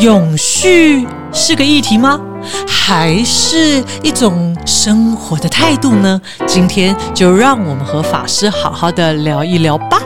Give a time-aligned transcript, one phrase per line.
[0.00, 2.18] 永续是个议题吗？
[2.66, 6.18] 还是一种生活的态度呢？
[6.46, 10.00] 今天就让我们和法师好好的聊一聊吧。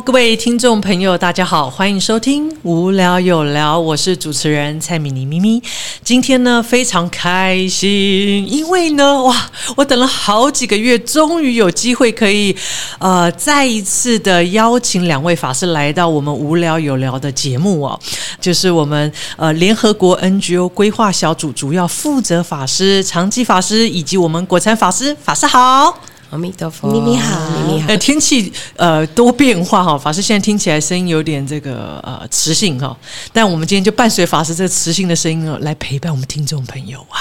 [0.00, 5.60] 各位听众朋友，大家好，欢迎收听《无聊有聊》，我是主持人蔡米妮咪咪。
[6.04, 12.54] 今天呢，非常开心，因为呢，哇，我等了好几个月，终于有机会可以
[12.98, 17.98] 呃再一次的邀请两位法师来到我们《无聊有聊》的节目哦，
[18.40, 25.98] 就是我们呃联合国 NGO 规划小组主要负责法师长基法师以及我们国产法师，法师好。
[26.30, 27.96] 阿弥陀佛，咪咪好，咪咪好呃，。
[27.96, 32.94] 天气呃多变化哈，法师现在听起来声音有点这个呃磁性哈，
[33.32, 37.18] 但我们今天就伴随法师这个磁性的声音哦，来陪伴我们听众朋友啊。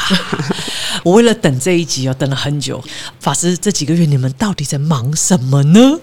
[1.03, 2.83] 我为了等这一集哦，等了很久。
[3.19, 5.99] 法师这几个月你们到底在忙什么呢？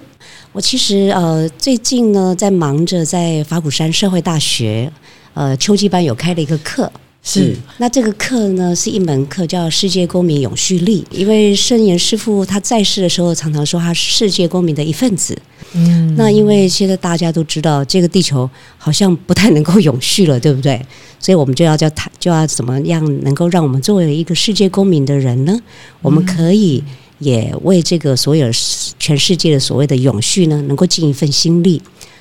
[0.52, 4.91] 我其实呃最近呢在忙着在法鼓山社会大学
[5.35, 6.91] 呃秋季班有开了一个课。
[7.27, 15.37] 是那这个课呢是一门课叫世界公民永续力，因为圣严师傅他在世的时候常常说他是世界公民的一份子。
[15.73, 20.80] 嗯，那因为现在大家都知道这个地球好像不太能够永续了，对不对？
[21.18, 25.59] 所以我们就要叫他就要怎么样能够让我们作为一个世界公民的人呢？
[26.02, 26.84] 我们可以
[27.18, 28.46] 也为这个所有
[28.99, 31.80] 全世界的所谓的永续呢，能够尽一份心力。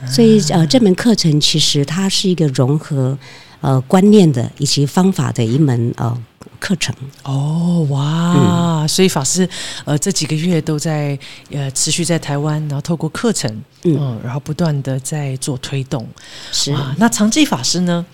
[0.10, 3.18] 所以呃，这门课程其实它是一个融合
[3.64, 6.16] 呃观念的以及方法的一门呃
[6.60, 6.94] 课程。
[7.24, 9.48] 哦哇，所以法师
[9.86, 11.18] 呃这几个月都在
[11.50, 13.50] 呃持续在台湾，然后透过课程
[13.84, 16.08] 嗯嗯然后不断的在做推动。
[16.52, 18.06] 是啊，那长记法师呢？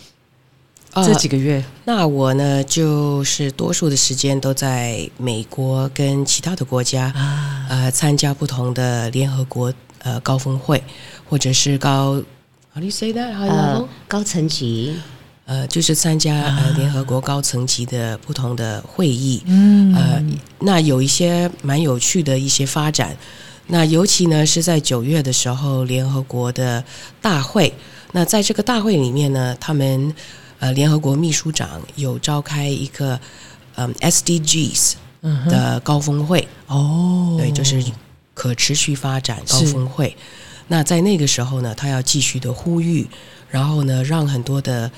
[0.94, 10.82] 呃这几个月那我呢，就是多数的时间都在美国跟其他的国家，啊，呃，参加不同的联合国呃高峰会，
[11.30, 12.14] 或者是高
[12.74, 13.38] ，How do you say that？
[13.38, 14.96] 呃高层级
[15.50, 19.96] 呃，就是参加呃联合国高层级的不同的会议，嗯。
[19.96, 20.24] 呃，
[20.60, 23.18] 那有一些蛮有趣的一些发展。
[23.66, 26.84] 那尤其呢是在九月的时候，联合国的
[27.20, 27.74] 大会。
[28.12, 30.14] 那在这个大会里面呢，他们
[30.60, 33.20] 呃联合国秘书长有召开一个
[33.74, 34.94] 嗯 SDGs
[35.48, 37.84] 的高峰会，哦，对，就是
[38.36, 40.16] 可持续发展高峰会。
[40.68, 43.08] 那在那个时候呢，他要继续的呼吁，
[43.50, 44.92] 然后呢，让很多的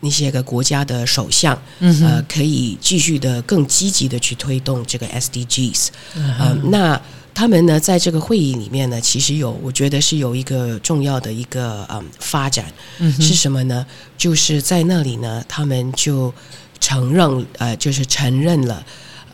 [0.00, 5.88] 那些个国家的首相，嗯呃，可以继续的更积极的去推动这个 SDGs。
[6.16, 7.00] 嗯呃，那
[7.32, 13.86] 他们呢，在这个会议里面呢，其实有，我觉得是有一个重要的一个嗯发展，嗯是什么呢？
[14.18, 16.32] 就是在那里呢，他们就
[16.80, 18.84] 承认，呃，就是承认了，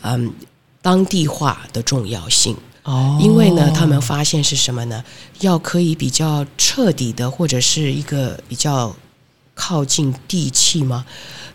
[0.02, 0.32] 嗯，
[0.82, 2.56] 当地化的重要性。
[2.82, 5.02] 哦，因为呢，他们发现是什么呢？
[5.40, 8.94] 要可以比较彻底的，或者是一个比较
[9.56, 11.04] 靠近地气吗？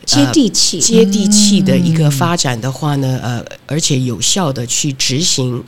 [0.06, 5.64] 接地气，接地气的一个发展的话呢，呃，而且有效的去执行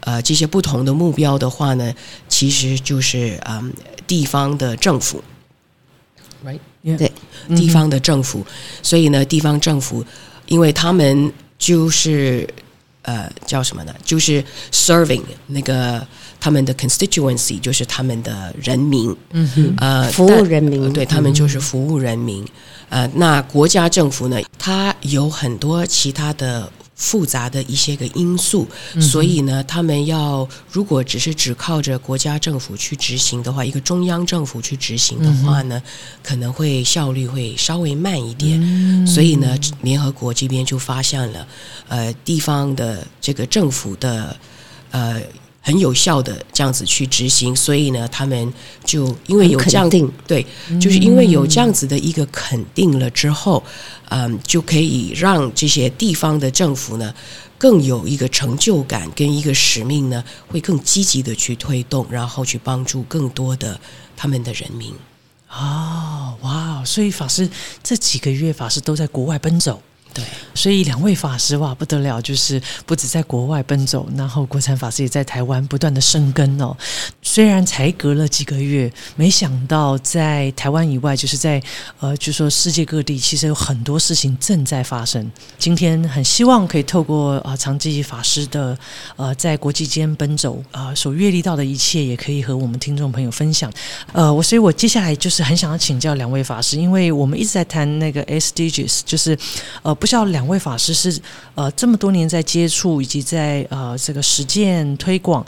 [0.00, 1.92] 呃这些不同的目标的话呢，
[2.28, 3.72] 其实就是嗯
[4.06, 5.24] 地方的政府
[6.44, 6.60] ，right？
[6.98, 7.10] 对
[7.48, 8.44] 嗯地方的政府，
[8.82, 10.04] 所以呢，地方政府，
[10.46, 12.46] 因为他们就是
[13.02, 13.94] 呃叫什么呢？
[14.04, 16.06] 就是 serving 那个
[16.40, 22.44] 他们的 constituency，就是他们的人民，嗯哼，呃，服务人民对他们就是服务人民。
[22.88, 26.70] 呃，那国家政府呢，它有很多其他的
[27.02, 28.64] 复杂的一些个因素，
[29.00, 35.82] 所以呢，他们要如果只是只靠着国家政府去执行的话，一个中央政府去执行的话呢，
[36.22, 39.04] 可能会效率会稍微慢一点。
[39.04, 41.44] 所以呢，联合国这边就发现了，
[41.88, 44.36] 呃，地方的这个政府的
[44.92, 45.20] 呃
[45.62, 48.52] 很有效的这样子去执行，所以呢，他们
[48.84, 50.44] 就因为有这样肯定对，
[50.78, 53.62] 就是因为有这样子的一个肯定了之后，
[54.10, 57.14] 嗯，就可以让这些地方的政府呢。
[57.56, 63.78] 更有一个成就感跟一个使命呢，会更积极的去推动，然后去帮助更多的
[64.16, 64.92] 他们的人民。
[65.48, 67.48] 哦，哇，所以法师
[67.80, 69.80] 这几个月法师都在国外奔走。
[70.14, 70.22] 对，
[70.54, 76.76] 所以两位法师哇不得了，就是不止在国外奔走，然后国产法师也在台湾不断的生根哦。
[77.22, 81.62] 虽然才隔了几个月，没想到在台湾以外，就是在
[81.98, 85.30] 呃，就说世界各地，其实有很多事情正在发生。
[85.58, 88.76] 今天很希望可以透过啊、呃、长记法师的
[89.16, 93.72] 呃在国际间奔走啊、所阅历到的一切，也可以和我们听众朋友分享。
[94.12, 99.38] 呃，我所以，我接下来就是很想要请教两位法师，因为我们一直在谈那个 SDGs，就是
[99.82, 99.96] 呃。
[100.02, 101.16] 不知道两位法师是
[101.54, 105.46] 呃这么多年在接触以及在呃这个实践推广，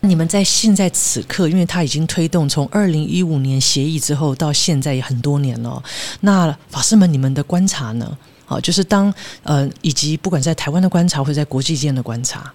[0.00, 5.82] 你们在现在此刻，因为它已经推动从二零一五年协议之后到现在也很多年了。
[6.20, 8.18] 那法师们，你们的观察呢？
[8.44, 9.10] 好，就是当
[9.42, 12.52] 呃，以及不管在台湾的观察，或者在国际间的观察。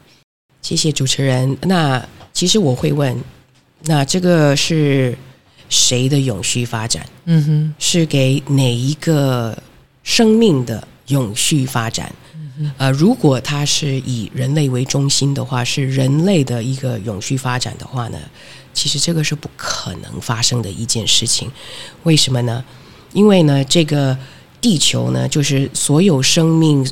[0.62, 1.58] 谢谢主持人。
[1.64, 2.00] 那
[2.32, 3.20] 其实我会问，
[3.86, 5.18] 那这个是
[5.68, 7.04] 谁的永续发展？
[7.26, 9.58] 嗯哼，是给哪一个
[10.04, 12.12] 生命的永续发展？
[12.78, 18.18] 呃，如果它是以人类为中心的话，是人类的一个永续发展的话呢，
[18.74, 21.50] 其实这个是不可能发生的一件事情。
[22.04, 22.62] 为什么呢？
[23.14, 24.18] 因为呢，这个
[24.60, 26.86] 地球呢，就是所有生命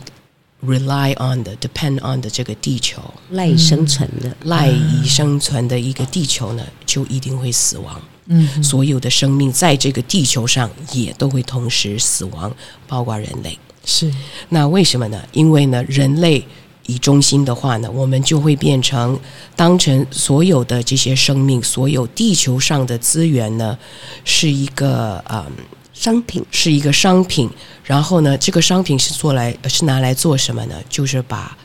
[0.65, 8.01] rely on 的、depend on 的这个地球，赖以生存的，赖以生存的一个地球呢，就一定会死亡。
[8.27, 12.55] 嗯，所有的生命在这个地球上也都会同时死亡，
[12.87, 13.59] 包括人类。
[13.89, 14.11] 是，
[14.49, 15.17] 那为什么呢？
[15.31, 16.45] 因为呢，人类
[16.87, 19.17] 以中心的话呢，我们就会变成
[19.55, 23.79] 当成所有的这些生命，所有地球上的资源呢，
[24.25, 25.45] 是一个嗯
[25.93, 27.49] 商品，是一个商品。
[27.85, 30.75] 然后呢，这个商品是做来是拿来做什么呢？
[30.89, 31.57] 就是把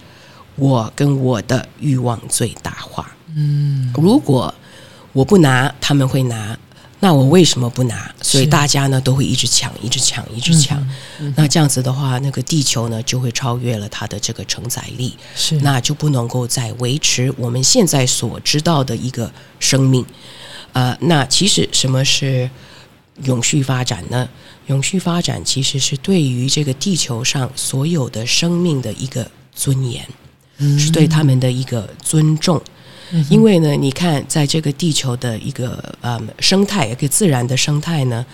[0.55, 3.11] 我跟我的欲望最大化。
[3.35, 4.55] 嗯，如果
[5.13, 6.57] 我不拿，他们会拿。
[7.03, 8.15] 那我为什么不拿？
[8.23, 10.81] 所以大家呢都会一直抢，一直抢，一直抢。
[11.35, 20.07] 那这样子的话，那个地球呢就会超越了它的这个承载力，是那就不能够再维持我们现在所知道的一个生命。
[20.75, 22.49] 呃，那其实什么是
[23.25, 24.29] 永续发展呢？
[24.69, 30.07] 永续发展其实是对于这个地球上所有的生命的一个尊严，
[30.79, 32.63] 是对他们的一个尊重。
[33.29, 38.25] 因为呢，你看，在这个地球的一个呃生态，一个自然的生态呢，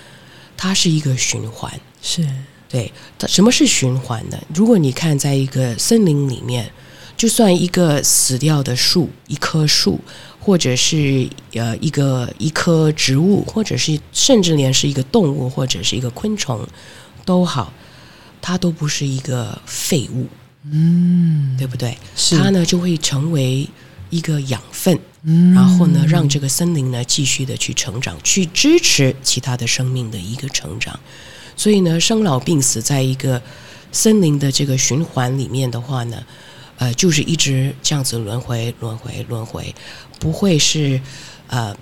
[0.56, 1.72] 它是一个循环。
[2.00, 2.26] 是
[2.68, 4.38] 对，它什么是循环呢？
[4.54, 6.70] 如果你看，在一个森林里面，
[7.16, 9.98] 就算一个死掉的树，一棵树，
[10.38, 16.60] 或者是呃一个一棵植物，或者是甚至连是一个动物，或者是一个昆虫，
[17.24, 17.72] 都好，
[18.40, 20.26] 它都不是一个废物，
[20.70, 21.96] 嗯，对不对？
[22.14, 23.66] 是它呢就会成为
[24.10, 30.98] 一个养分，嗯然后呢，让这个森林呢继续的去成长，去支持其他的生命的一个成长。
[31.56, 33.40] 所以呢，生老病死在一个
[33.92, 36.22] 森林的这个循环里面的话呢，
[36.76, 39.74] 呃，就是一直这样子轮回、轮回、轮回，
[40.18, 41.00] 不会是
[41.48, 41.76] 呃。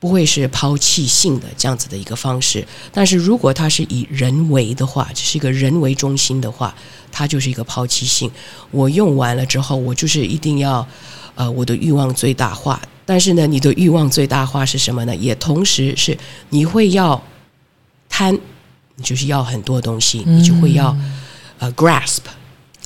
[0.00, 6.74] 不会是抛弃性的这样子的一个方式，但是如果它是以人为的话，只是一个人为中心的话，
[7.10, 8.30] 它就是一个抛弃性。
[8.70, 10.86] 我用完了之后，我就是一定要，
[11.34, 12.80] 呃，我的欲望最大化。
[13.06, 15.14] 但是呢，你的欲望最大化是什么呢？
[15.16, 16.16] 也同时是
[16.48, 17.22] 你会要
[18.08, 18.38] 贪，
[18.96, 20.96] 你就是要很多东西，你就会要
[21.58, 22.20] 呃 grasp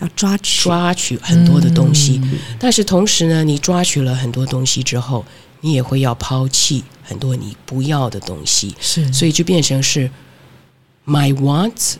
[0.00, 2.20] 要抓取，抓取很多的东西。
[2.58, 5.24] 但是同时呢，你抓取了很多东西之后，
[5.60, 8.74] 你也会要抛弃很多你不要的东西。
[8.80, 10.10] 是，所以就变成是
[11.06, 11.94] my wants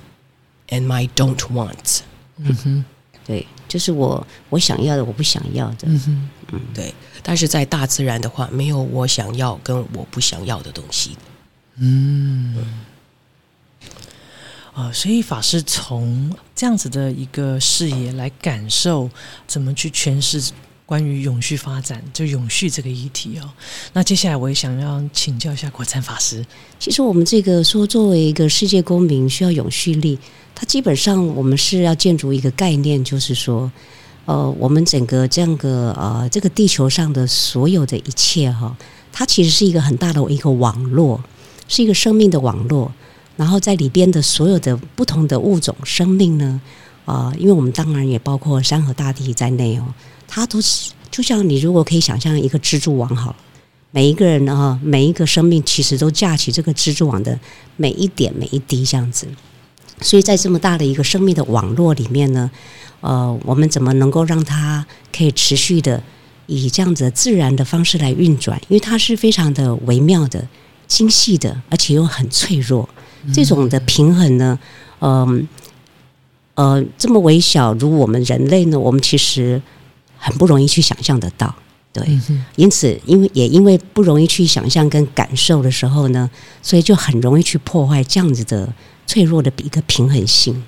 [0.70, 2.00] and my don't want。
[2.38, 2.84] 嗯哼，
[3.24, 6.92] 对，就是我我想要的，我不想要的，嗯嗯，对，
[7.22, 11.16] 但是在大自然的话，没有我想要跟我不想要的东西。
[11.76, 12.56] 嗯，
[14.74, 19.08] 呃，所以法师从这样子的一个视野来感受，
[19.46, 20.50] 怎么去诠释
[20.88, 23.44] 关于永续发展，就永续这个议题哦。
[23.92, 26.42] 那接下来我也想要请教一下国禅法师，
[26.80, 30.18] 其实我们这个说，作为一个世界公民，需要永续力。
[30.54, 33.70] 它基本上我们是要建筑一个概念，就是说，
[34.24, 38.74] 呃，我们整个这样个呃这个地球上的所有的一切哈，
[39.12, 41.22] 它其实是一个很大的一个网络，
[41.68, 42.90] 是一个生命的网络。
[43.36, 46.58] 然后在里边的所有的不同的物种生命呢，
[47.04, 49.84] 啊、因为我们当然也包括山河大地在内哦，
[50.28, 53.36] 它都是就像你如果可以想象一个蜘蛛网好了。
[53.90, 57.36] 每一个人啊，每一个生命其实都架起这个蜘蛛网的
[57.76, 59.26] 每一点每一滴这样子。
[60.02, 62.50] 所以在这么大的一个生命的网络里面呢，
[63.00, 66.02] 呃，我们怎么能够让它可以持续的
[66.46, 68.60] 以这样子自然的方式来运转？
[68.68, 70.46] 因为它是非常的微妙的、
[70.86, 72.86] 精细的，而且又很脆弱。
[73.32, 74.58] 这种的平衡呢，
[75.00, 75.48] 嗯
[76.54, 79.60] 呃这么微小，如我们人类呢，我们其实
[80.18, 81.54] 很不容易去想象得到。
[81.92, 86.28] 对，嗯，因此，因为也因为不容易去想象跟感受的时候呢，
[86.62, 88.68] 所以就很容易去破坏这样子的
[89.06, 90.62] 脆弱的一个平衡性。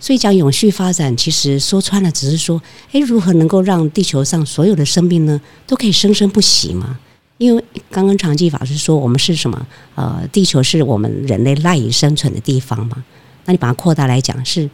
[0.00, 2.60] 所以讲永续发展，其实说穿了，只是说，
[2.92, 6.98] 诶，如何能够让地球上所有的生命呢，都可以生生不息嘛？
[7.38, 9.66] 因为刚刚长记法师说，我们是什么？
[9.94, 13.02] 呃，地球是我们人类赖以生存的地方嘛？
[13.46, 14.68] 那你把它扩大来讲，是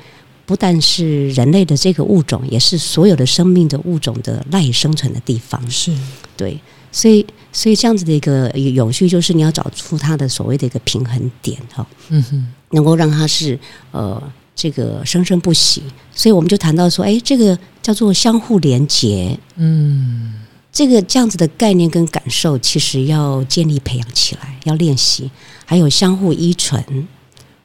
[0.50, 5.70] 不但是人类的这个物种，也是所有的生命的物种的赖以生存的地方。
[5.70, 5.96] 是，
[6.36, 6.58] 对，
[6.90, 13.56] 所以所以这样子的一个永续，就是你要找出它的所谓的一个平衡点哈，嗯哼，能够让它是
[13.92, 14.20] 呃
[14.56, 15.84] 这个生生不息。
[16.12, 20.34] 所以我们就谈到说，哎，这个叫做相互连结，嗯
[20.72, 25.30] 这个这样子的概念跟感受，其实要建立培养起来，要练习，
[25.64, 26.84] 还有相互依存。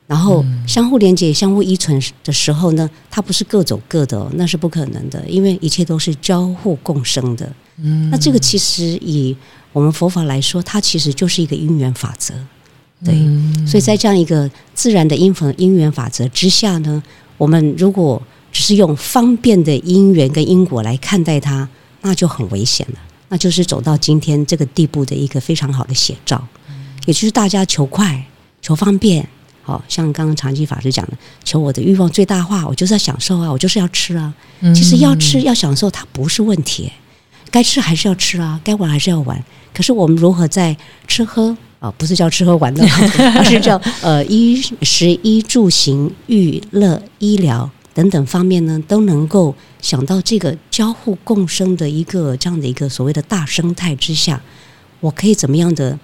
[0.07, 7.51] 然后相互连接、相互依存的时候呢，它不是各走各的、哦，那是不可能的，因为一切都是交互共生的。
[7.77, 9.35] 嗯，那这个其实以
[9.73, 12.33] 我们佛法来说，它其实就是一个因缘法则。
[13.03, 17.01] 对，嗯所以在这样一个自然的因缘因缘法则之下呢，
[17.37, 18.21] 我们如果
[18.51, 21.67] 只是用方便的因缘跟因果来看待它，
[22.01, 22.99] 那就很危险了。
[23.27, 26.47] 那就是走到今天这个地步的一个非常好的写照，
[27.05, 28.23] 也就是大家求快、
[28.61, 29.27] 求方便。
[29.65, 34.31] 好、像刚刚长期法师讲的，求我的欲望最大化，我就是要享受啊，我就是要吃啊。
[34.75, 36.91] 其实要吃要享受，它不是问题，
[37.49, 39.43] 该吃还是要吃啊，该玩还是要玩。
[39.73, 42.85] 可是我们如何在吃喝啊，不是叫吃喝玩乐，
[43.35, 54.39] 而是叫呃衣食衣住行娱乐医疗等等方面呢，都能够想到这个交互共生的一个这样的一个所谓的大生态之下，
[54.99, 55.97] 我可以怎么样的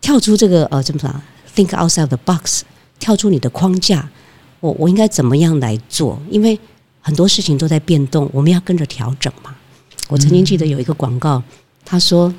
[0.00, 1.22] 跳出这个呃怎么讲
[1.54, 2.62] ？Think outside the box，
[3.00, 4.08] 跳出你的框架，
[4.60, 6.20] 我我应该怎么样来做？
[6.30, 6.56] 因为
[7.00, 9.52] 很多事情都在变动，我们要跟着调整嘛。
[10.08, 11.42] 我曾经记得有一个广告，
[11.84, 12.32] 他说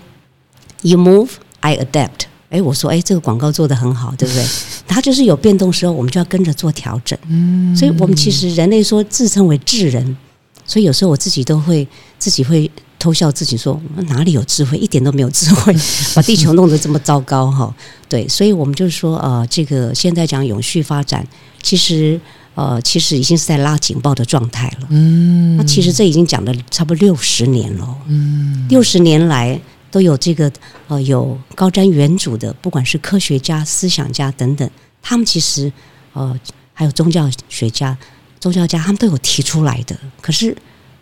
[0.84, 2.28] “You move, I adapt”。
[2.50, 4.46] 哎，我说，哎，这个广告做得很好，对不对？
[4.86, 7.18] 它就是有变动时候，我们就要跟着做调整。
[7.30, 10.18] 嗯，所以我们其实人类说自称为智人，
[10.66, 11.88] 所以有时候我自己都会
[12.20, 12.70] 自己会
[13.02, 15.76] 偷笑自己说哪里有智慧，一点都没有智慧，
[16.14, 17.74] 把地球弄得这么糟糕哈。
[18.08, 21.26] 对，所以我们就是说，呃，这个现在讲永续发展，
[21.64, 22.22] 其实
[22.54, 24.88] 呃，其实已经是在拉警报的状态了。
[24.92, 27.98] 嗯，那其实这已经讲了差不多六十年了。
[28.08, 30.52] 嗯，六十年来都有这个
[30.88, 34.70] 呃有高瞻远瞩的，不管是科学家、思想家等等，
[35.02, 35.74] 他们其实
[36.14, 36.40] 呃
[36.72, 37.98] 还有宗教学家、
[38.40, 39.98] 宗教家，他们都有提出来的。
[40.22, 40.56] 可是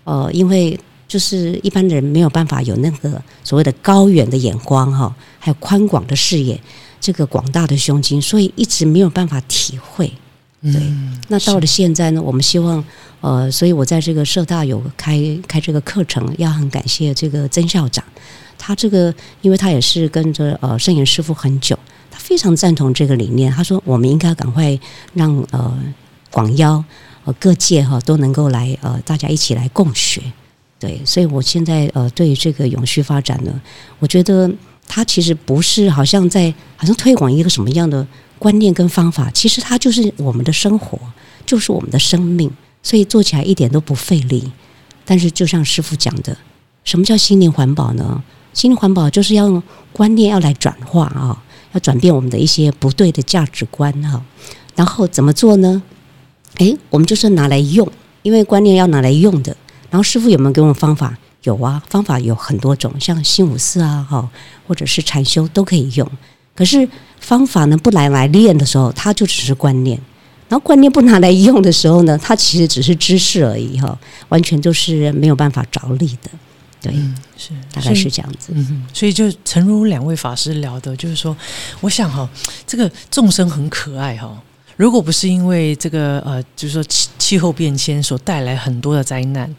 [0.05, 6.57] 呃，因为就是一般人没有办法有那个所谓的高远的眼光哈，还有宽广的视野，
[7.01, 10.09] 这个广大的胸襟，所以一直没有办法体会。
[10.61, 10.73] 对，
[11.29, 12.83] 那到了现在呢，我们希望
[13.21, 18.03] 呃，所以我在这个社大有开开这个课程，要很感谢这个曾校长，
[18.57, 21.79] 他这个因为他也是跟着呃圣严师傅很久，
[22.11, 24.77] 他非常赞同这个理念，他说我们应该赶快
[25.13, 25.75] 让呃
[26.29, 26.83] 广邀
[27.23, 30.21] 呃各界哈、都能够来呃大家一起来共学。
[30.79, 33.61] 对，所以我现在呃对于这个永续发展呢，
[33.99, 34.49] 我觉得
[34.87, 38.07] 它其实不是好像在好像推广一个什么样的
[38.39, 40.97] 观念跟方法，其实它就是我们的生活，
[41.45, 42.49] 就是我们的生命，
[42.81, 44.49] 所以做起来一点都不费力。
[45.03, 46.37] 但是就像师傅讲的，
[46.85, 48.23] 什么叫心灵环保呢？
[48.53, 51.43] 心灵环保就是要用观念要来转化啊，
[51.73, 54.23] 要转变我们的一些不对的价值观哈。
[54.75, 55.81] 然后怎么做呢？
[56.59, 57.85] 诶，我们就是拿来用，
[58.21, 59.55] 因为观念要拿来用的。
[59.89, 61.17] 然后师傅有没有给我们方法？
[61.43, 64.29] 有啊，方法有很多种，像新五四啊，哈，
[64.67, 66.05] 或者是禅修都可以用。
[66.53, 66.87] 可是
[67.21, 69.97] 方法呢，不拿来练的时候，它就只是观念；
[70.49, 76.29] 然后观念不拿来用的时候呢，它其实只是知识而已，哈，完全就是没有办法着力的。
[76.81, 76.93] 对，
[77.37, 78.51] 是大概是这样子。
[78.53, 81.35] 嗯哼，所以就诚如两位法师聊的，就是说，
[81.79, 82.29] 我想哈、
[82.67, 84.37] 这个众生很可爱哈、
[84.79, 89.53] 如果不是因为这个呃，就是说气气候变迁所带来很多的灾难，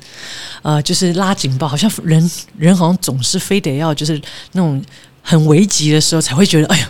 [0.62, 4.18] 呃，就是拉警报，好像人人好像总是非得要就是
[4.52, 4.82] 那种
[5.22, 6.89] 很危急的时候才会觉得，哎呀，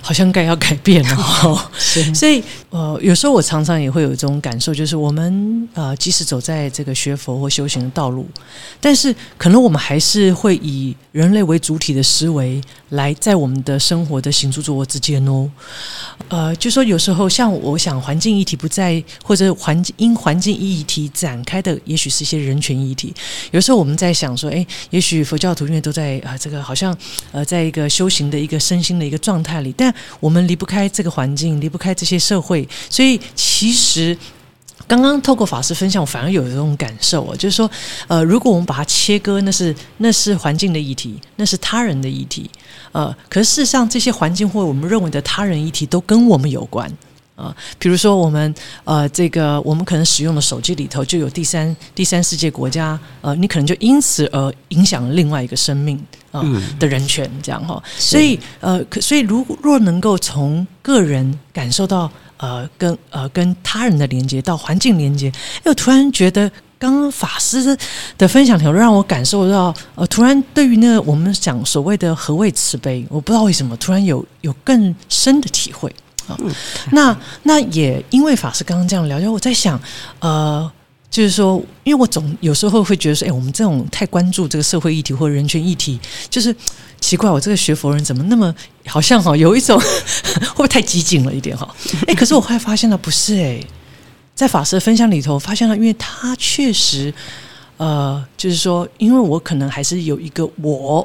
[0.00, 1.70] 好像该要改变了、 哦。
[2.14, 8.26] 所以呃，有时候我常常也会有一种感受，就是我们呃，即使走在这个学佛或修行的道路，
[8.80, 15.50] 但是可能我们还是会以人类为主体的思维来在我们的生活的行住坐卧之间哦。
[16.28, 23.14] 呃，就说有时候像我想环境议题不在，或者环境因环境议题展开的，也许是一些人权议题。
[23.50, 26.96] 有时候我们在想说，哎，也许佛教徒因为都在啊、这个好像
[27.32, 29.87] 呃，在一个修行的一个身心的一个状态里，但
[30.20, 34.16] 我们离不开这个环境，离不开这些社会，所以其实。
[34.86, 37.70] 刚刚透过法师分享，我反而有这种感受哦，就是说，
[38.06, 42.50] 呃，如果我们把它切割，那是那是环境的议题，那是他人的议题，
[42.92, 46.90] 呃，可是事实上，这些环境或我们认为的他人议题都跟我们有关。
[47.38, 48.52] 啊，比如说我们
[48.82, 55.96] 呃，这个我们可能使用的手机里头就有第三第三世界国家，呃，你可能就因此而影响了另外一个生命
[56.32, 56.42] 啊、
[56.80, 65.32] 的人权，这样哈、所以呃，可所以如若能够从个人感受到呃跟呃跟他人的连接到环境连接，
[65.64, 67.76] 又，突然觉得刚刚法师
[68.18, 75.92] 的分享条让我感受到，呃，突然对于那个我们讲所谓的何谓慈悲，我不知道为什么突然有有更深的体会
[76.28, 76.38] 啊。
[76.92, 79.80] 那那也因为法师刚刚这样聊，就我在想，
[80.20, 80.70] 呃，
[81.10, 85.98] 就是说，因为我总有时候会觉得说，哎，我们这种太关注这个社会议题或人权议题，
[86.30, 86.54] 就是
[87.00, 88.54] 奇怪，我这个学佛人怎么那么
[88.86, 91.68] 好像哈，有一种 会不会太激进了一点哈？
[92.06, 93.60] 哎，可是我后来发现了，不是哎。
[94.34, 97.12] 在法师的分享里头，发现了，因为他确实，
[97.76, 101.04] 呃，就是说，因为我可能还是有一个我，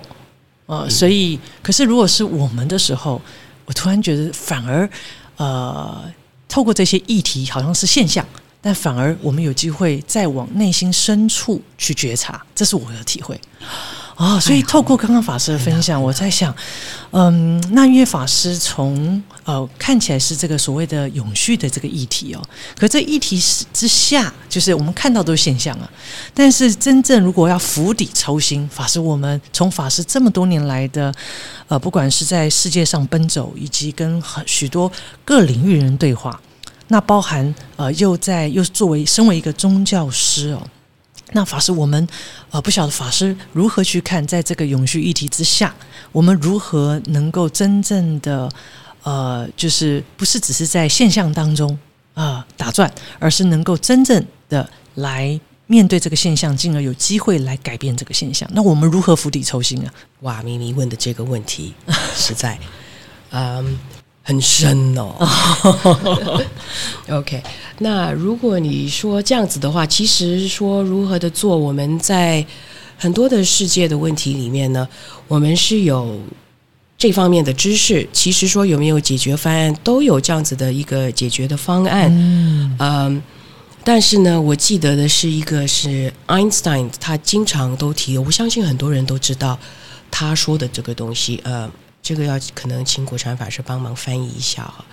[0.68, 3.20] 呃，所以，可是如果是我们的时候，
[3.65, 4.89] 我突然觉得，反而，
[5.38, 6.03] 呃，
[6.48, 8.25] 透过这些议题，好像是现象，
[8.62, 13.39] 但反而我们有机会再往内心深处去觉察，这是我的体会。
[14.15, 16.55] 啊，所以透过刚刚法师的分享，我在想，
[17.12, 22.42] 嗯，那因为法师从呃看起来是这个所谓的永续的这个议题哦，
[22.78, 23.42] 可这议题
[23.74, 25.90] 之下，就是我们看到都是现象啊。
[26.34, 31.14] 但是真正如果要釜底抽薪，法师我们从法师这么多年来的
[31.68, 34.92] 呃，不管是在世界上奔走，以及跟很许多
[35.26, 36.40] 各领域人对话，
[36.88, 40.62] 那包含呃又在又作为身为一个宗教师哦。
[41.36, 42.08] 那法师，我们
[42.52, 45.74] 呃不晓得法师如何去看，在这个永续议题之下，
[46.12, 48.48] 我们如何能够真正的
[49.03, 51.77] 呃，就是不是只是在现象当中
[52.13, 58.50] 啊打转，而是能够真正的来面对这个现象，进而有机会来改变这个现象。
[58.53, 59.93] 那我们如何釜底抽薪啊？
[60.22, 61.74] 哇，咪咪问的这个问题
[62.15, 62.57] 实在，
[63.29, 63.77] 嗯。
[64.25, 65.13] 很深哦。
[67.12, 67.43] OK，
[67.79, 72.45] 那如果你说这样子的话，其实说如何的做，我们在
[72.98, 74.88] 很多的世界的问题里面呢，
[75.27, 76.17] 我们是有
[77.03, 78.07] 这方面的知识。
[78.13, 82.10] 其实说有没有解决方案，都有这样子的一个解决的方案。
[82.79, 83.22] 嗯，
[83.83, 89.60] 但是呢，我记得的是一个是 Einstein，他经常都提，我相信很多人都知道
[90.10, 91.41] 他说的这个东西。
[91.43, 91.69] 呃。
[92.05, 94.83] 这个要可能请国产法师帮忙翻译一下哈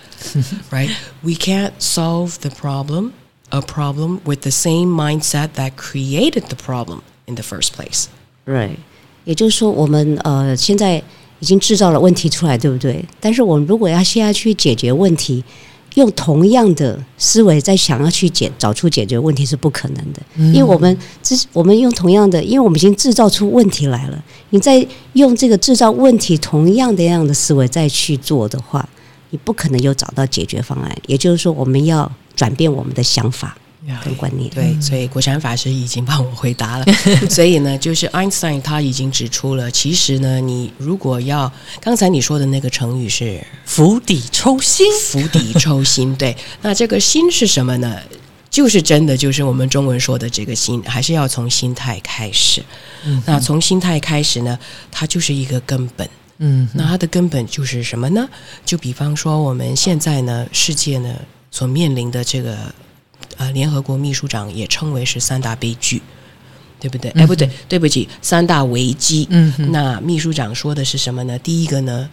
[0.71, 0.91] ，Right?
[1.19, 3.11] We can't solve the problem,
[3.49, 8.05] a problem with the same mindset that created the problem in the first place.
[8.45, 8.77] Right.
[9.25, 11.03] 也就是说，我们呃现在
[11.41, 13.03] 已经制造了问题出来，对不对？
[13.19, 15.43] 但是我们如果要现在去解决问题，
[15.95, 24.23] 用同样的思维在想要去解找出解决问题是不可能的，因为我们之我们用同样的，因为我们已经制造出问题来了。
[24.51, 28.87] 你再用这个制造问题同样的样的思维再去做的话，
[29.31, 30.95] 你不可能有找到解决方案。
[31.07, 33.57] 也就是说，我们要转变我们的想法。
[34.03, 36.85] 跟观念对，所以国产法师已经帮我回答了。
[37.29, 46.13] 所以呢，就是 Einstein 他已经指出了，其实呢，你如果要刚才你说的那个成语是“釜底抽薪”，釜底抽薪。
[46.17, 47.97] 对，那这个“薪”是什么呢？
[48.51, 52.63] 就是真的，就是我们中文说的这个“心”，还是要从心态开始。
[53.03, 54.59] 嗯，那从心态开始呢，
[54.91, 56.07] 它就是一个根本。
[56.37, 58.29] 嗯，那它的根本就是什么呢？
[58.63, 61.15] 就比方说，我们现在呢，世界呢
[61.49, 62.55] 所面临的这个。
[63.41, 65.99] 呃，联合国秘书长也称为是三大悲剧，
[66.79, 67.09] 对不对？
[67.11, 69.27] 哎，不对，对不起，三大危机。
[69.31, 71.39] 嗯，那秘书长说的是什么呢？
[71.39, 72.07] 第一个呢，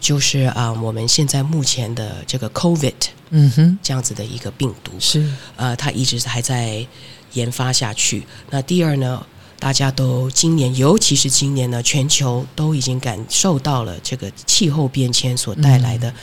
[0.00, 2.94] 就是啊，我们现在目前的这个 COVID，
[3.30, 6.86] 嗯哼，这样子的一个病毒是呃，它一直还在
[7.32, 8.24] 研发下去。
[8.50, 9.26] 那第二呢，
[9.58, 16.14] 大家都今年，尤其是今年呢，全球都已经感受到了这个气候变迁所带来的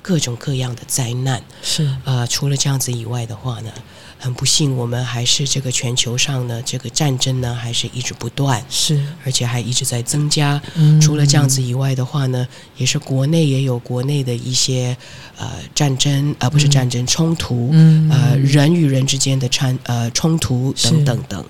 [0.00, 1.42] 各种各样的灾难。
[1.62, 3.72] 是呃，除了这样子以外的话呢？
[4.24, 10.58] 很不幸，我们还是这个全球上呢，这个战争呢，还是一直不断，是，而且还一直在增加。
[10.98, 14.96] 除了这样子以外的话呢，也是国内也有国内的一些
[15.36, 17.70] 呃战争，而不是战争冲突，
[18.10, 21.44] 呃人与人之间的战呃冲突等等等。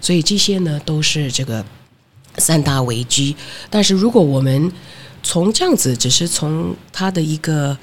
[0.00, 1.66] 所以这些呢，都是这个
[2.38, 3.34] 三大危机。
[3.68, 4.70] 但是如果我们
[5.24, 7.76] 从这样子，只是从他的一个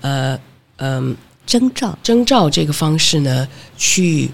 [0.00, 0.36] 呃
[0.78, 1.16] 嗯。
[1.46, 4.30] 征兆，征兆这个方式呢，去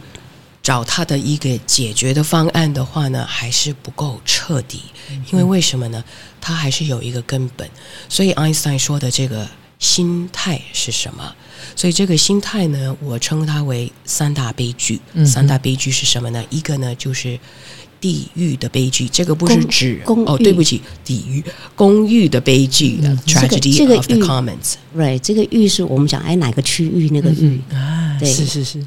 [0.62, 4.82] 找他的一个解决的方案的话呢，还是不够彻底。
[5.32, 6.04] 因为为什么呢？
[6.40, 7.68] 他还是有一个根本。
[8.08, 11.34] 所以爱因斯坦说的这个心态是什么？
[11.74, 15.00] 所以这个心态呢，我称它为三大悲剧。
[15.24, 16.44] 三大悲剧是什么呢？
[16.50, 17.38] 一个呢就是。
[18.00, 21.42] 地狱的悲剧，这个不是指哦，对不起，地狱
[21.74, 25.18] 公寓的悲剧，tragedy of the commons，right？
[25.18, 28.16] 这个狱是我们讲哎哪个区域那个狱啊？
[28.20, 28.87] 对，是是是，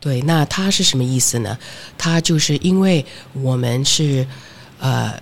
[0.00, 0.20] 对。
[0.22, 1.58] 那它是什么意思呢？
[1.98, 4.26] 它就是因为我们是
[4.78, 5.12] 呃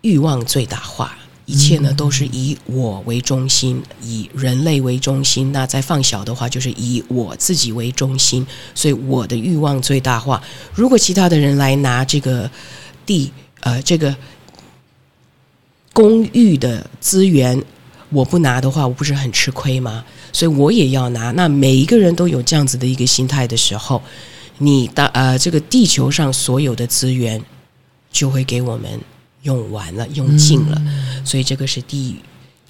[0.00, 1.16] 欲望最大化，
[1.50, 5.50] 一切呢都是以我为中心，以人类为中心。
[5.50, 10.40] 那再放小的话，就是以我自己为中心，所以我的欲望最大化。
[10.72, 12.48] 如果其他的人来拿这个
[13.04, 14.14] 地，呃，这个
[15.92, 17.60] 公寓的资源，
[18.10, 20.04] 我不拿的话，我不是很吃亏吗？
[20.32, 21.32] 所以我也要拿。
[21.32, 24.00] 那每一个人都有这样子的一个心态的时候，
[24.58, 27.42] 你的呃，这个地球上所有的资源
[28.12, 29.00] 就会给我们。
[29.42, 30.82] 用完了，用尽了，
[31.24, 32.16] 所以这个是第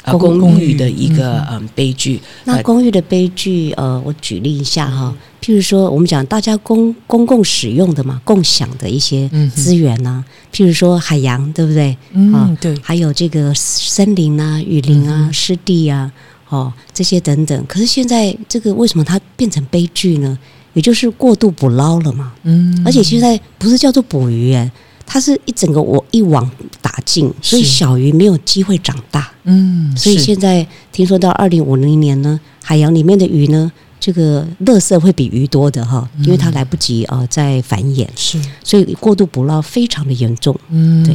[0.02, 2.20] 啊公寓的一个嗯悲剧。
[2.44, 11.96] 那公寓的悲剧，呃，我举例一下哈，譬如说我们讲大家公公共使用的嘛，共享的一些资源呐，譬如说海洋，对不对？
[12.12, 12.74] 嗯，对。
[12.83, 16.11] 还有这个森林啊、雨林啊、湿地啊，
[16.48, 17.66] 哦，这些等等。
[17.66, 20.38] 可是现在这个为什么它变成悲剧呢？
[20.72, 22.33] 也就是过度捕捞了嘛。
[22.44, 22.80] 嗯。
[22.87, 24.70] 而且现在不是叫做捕鱼哎。
[25.12, 26.49] 它是一整个我一网
[26.81, 29.29] 打尽，所以小鱼没有机会长大。
[29.42, 33.73] 嗯，所以现在听说到二零五零年呢，海洋里面的鱼呢。
[34.03, 41.14] 这个垃圾会比鱼多的哈，因为它来不及呃再繁衍，是，所以过度捕捞非常的严重，嗯，对。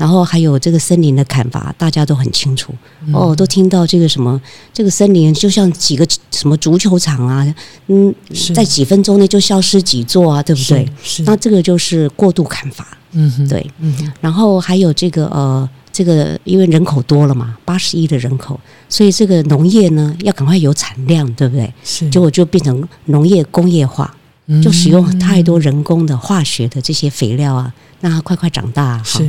[0.00, 2.74] 然后还有这个森林的砍伐，大家都很清楚。
[3.12, 4.40] 哦，都听到这个什么，
[4.72, 7.54] 这个森林就像几个什么足球场啊，
[7.86, 8.12] 嗯，
[8.52, 10.88] 在几分钟内就消失几座啊，对不对？
[11.04, 15.68] 是，那这个就是过度砍伐，嗯，对，嗯，然后还有这个呃。
[15.96, 21.72] 这个因为人口多了嘛，八十亿的人口，所以这个农业呢要赶快有产量，对不对？
[21.84, 24.12] 是，结果就变成农业工业化，
[24.60, 29.00] 就使用太多人工的化学的这些肥料啊，让它快快长大。
[29.04, 29.24] 是，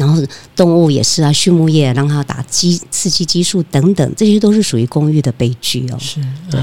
[0.00, 0.20] 然后
[0.56, 5.96] 动物也是啊，畜牧业让它打激刺激激素等等，这些都是属于公寓的悲剧哦。
[6.00, 6.18] 是，
[6.50, 6.60] 对。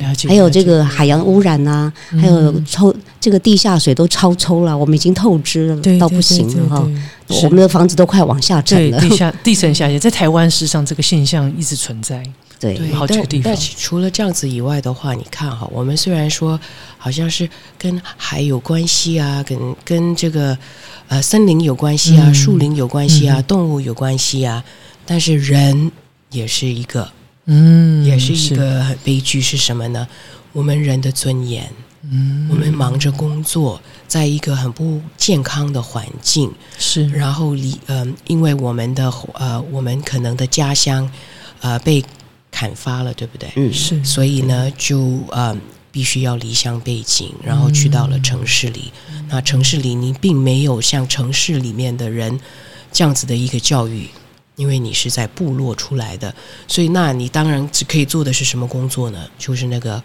[0.00, 1.90] 了解，还有这个海洋污染呐，
[2.20, 6.88] 还有抽这个地下水都超抽了，我们已经透支了，到不行了哈。
[7.44, 12.20] 我们的房子都快往下沉了，地下 地层下陷，在台湾事实上这个现象一直存在。
[12.60, 13.54] 对，好几个地方。
[13.56, 16.58] 除了这样子以外的话，你看哈，我们虽然说
[16.96, 20.58] 好像是跟海有关系啊，跟跟这个
[21.08, 24.64] 呃森林有关系啊，树林有关系啊，动物有关系啊，
[25.06, 25.90] 但是人
[26.30, 27.08] 也是一个。
[27.50, 30.06] 嗯，也是一个悲剧是什么呢？
[30.52, 31.66] 我们人的尊严，
[32.02, 41.10] 嗯，我们忙着工作，在一个很不健康的环境，是，然后离，嗯，因为我们的呃，我们可能的家乡，
[41.62, 42.04] 呃，被
[42.50, 43.50] 砍伐了，对不对？
[43.56, 45.56] 嗯，是，所以呢，就呃，
[45.90, 48.92] 必须要离乡背井，然后去到了城市里。
[49.28, 52.38] 那城市里，你并没有像城市里面的人
[52.92, 54.08] 这样子的一个教育。
[54.56, 56.34] 因为你是在部落出来的，
[56.66, 59.24] 所以那你当然只可以做的是什么工作呢？
[59.38, 60.02] 就是那个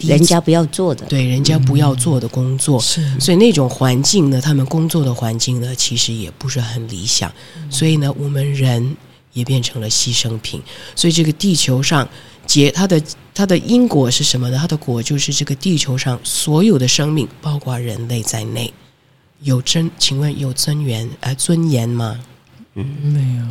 [0.00, 2.80] 人家不要做的，对，人家不要做的工作。
[2.80, 7.32] 是，所以那种环境呢，他们工作的环境呢，其实也不是很理想。
[7.70, 8.96] 所以呢，我们人
[9.36, 10.60] 也变成了牺牲品。
[10.96, 12.08] 所以这个地球上
[12.46, 13.00] 结它的
[13.34, 14.58] 它的因果是什么呢？
[14.58, 18.72] 它的果就是这个地球上所有的生命，包括人类在内，
[19.42, 22.18] 有真，请问有尊严呃尊严吗？
[22.76, 23.46] 嗯，没有。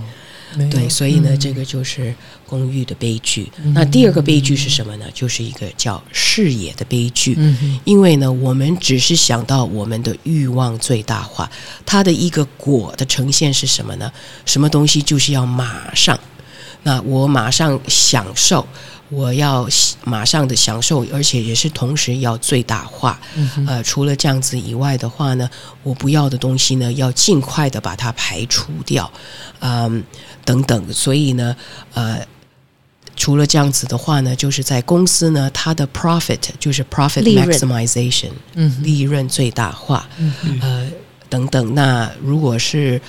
[0.69, 3.51] 对，所以呢，这个就是公寓的悲剧。
[3.73, 5.05] 那第二个悲剧是什么呢？
[5.13, 7.35] 就是一个叫视野的悲剧。
[7.37, 11.51] 嗯因为呢，我们只是想到我们的欲望最大化，
[11.85, 14.09] 它的一个果的呈现是什么呢？
[14.45, 16.17] 什么东西就是要马上，
[16.83, 18.65] 那我马上享受。
[19.09, 19.67] 我要
[20.03, 23.19] 马上的享受，而且也是同时要最大化。
[23.67, 25.47] 呃，除了这样子以外的话呢，
[25.83, 29.11] 我不要的东西呢，要尽快的把它排除掉，
[29.59, 30.03] 嗯，
[30.43, 30.91] 等等。
[30.91, 31.55] 所以呢，
[31.93, 32.25] 呃，
[33.15, 40.09] 除了这样子的话呢，就是在公司呢，它的 profit 就是 profit maximization，嗯，利润最大化，
[40.61, 40.89] 呃，
[41.29, 41.75] 等等。
[41.75, 42.99] 那如果是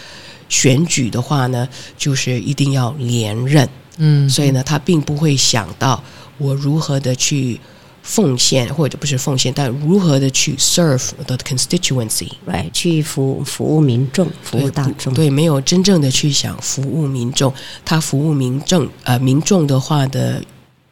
[0.49, 3.67] 选举的话呢，就是一定要连任。
[3.97, 6.03] 嗯，所以呢，他并不会想到
[6.39, 7.59] 我如何的去
[8.03, 17.53] 奉献，或者不是奉献，但如何的去 serve the constituency，right，去服服务民众，服务大众，对，没有真正的去想服务民众。
[17.85, 20.43] 他服务民众，呃，民众的话的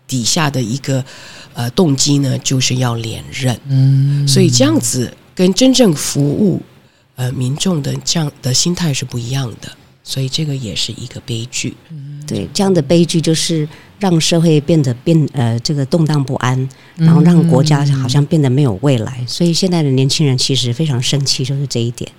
[0.06, 1.04] 底下的一个
[1.52, 3.58] 呃动机呢，就是要连任。
[3.68, 6.60] 嗯，所以这样子跟真正服务
[7.14, 9.70] 呃民众的这样的心态是不一样的。
[10.06, 11.74] 所以这个也是一个悲剧，
[12.26, 19.24] 对这样的悲剧就是让社会变得变呃这个动荡不安，然后让国家好像变得没有未来。
[19.26, 22.10] 所以现在的年轻人其实非常生气，就是这一点，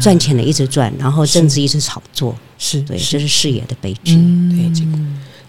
[0.00, 4.16] 赚钱的一直赚，然后政治一直炒作，是对，这是视野的悲剧。
[4.50, 4.98] 对这个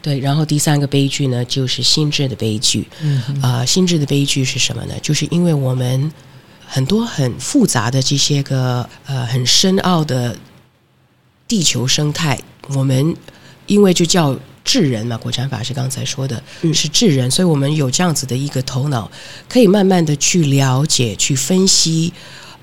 [0.01, 2.87] 对，然后第三个悲剧呢，就是心智的悲剧。
[3.01, 4.93] 嗯啊，心智的悲剧是什么呢？
[5.01, 6.11] 就是因为我们
[6.65, 10.35] 很多很复杂的这些个呃很深奥的。
[11.45, 12.39] 地球生态
[12.69, 13.15] 我们
[13.67, 16.73] 因为就叫智人嘛，国产法是刚才说的嗯。
[16.73, 19.09] 是智人，所以我们有这样子的一个头脑，
[19.49, 22.11] 可以慢慢的去了解、去分析，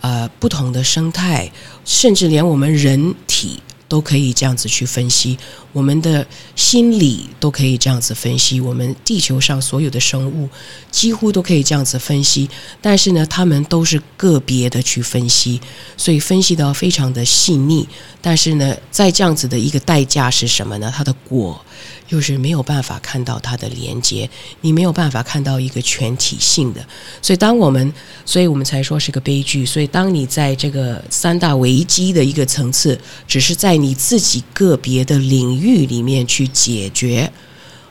[0.01, 1.51] 呃，不同的生态，
[1.85, 5.39] 甚至连我们人体都可以这样子去分析，
[5.73, 10.49] 我们的心理都可以这样子分析，我们地球上所有的生物
[10.91, 12.49] 几乎都可以这样子分析，
[12.81, 15.61] 但是呢，他们都是个别的去分析，
[15.97, 17.89] 所以分析到非常的细腻。
[18.21, 20.93] 但是呢，在这样子的一个代价是什么呢？
[20.95, 21.65] 它的果
[22.09, 24.29] 又是没有办法看到它的连接，
[24.61, 26.85] 你没有办法看到一个全体性的。
[27.23, 27.93] 所以，当我们，
[28.27, 29.65] 所以我们才说是个悲剧。
[29.65, 37.31] 所以，当你在这个三大危机的一个层次，只是在你自己个别的领域域里面去解决，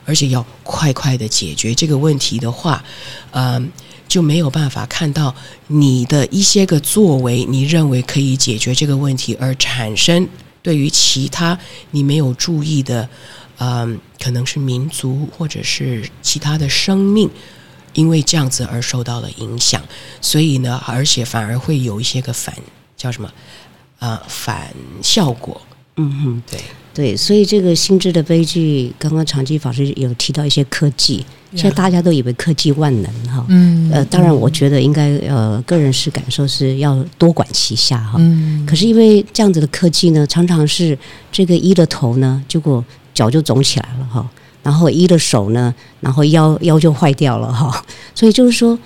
[0.04, 2.84] 而且要快快的解决这个问题的话，
[3.30, 3.70] 嗯、
[4.08, 5.34] 就没有办法看到
[5.68, 10.28] 你的一些个作为，你认为可以解决这个问题，而产生
[10.62, 11.58] 对于其他
[11.92, 13.08] 你没有注意的，
[13.58, 17.30] 嗯、可能是民族或者是其他的生命。
[17.92, 19.82] 因为这样子而受到了影响，
[20.20, 22.54] 所以呢，而且反而会有一些个反
[22.96, 23.28] 叫什么
[23.98, 25.60] 啊、反效果，
[25.96, 26.60] 嗯哼，对，
[27.00, 33.42] 对，所以这个心智的悲剧，刚刚长期法师有提到一些科技，现在大家都以为科技万能哈。
[33.48, 38.16] 嗯呃，当然，我觉得应该呃，个人是感受是要多管齐下哈。
[38.18, 40.96] 嗯可是因为这样子的科技呢，常常是
[41.32, 42.84] 这个医的头呢，结果
[43.14, 44.28] 脚就肿起来了哈，
[44.62, 47.82] 然后医的手呢，然后腰腰就坏掉了哈。
[48.14, 48.78] 所以就是说，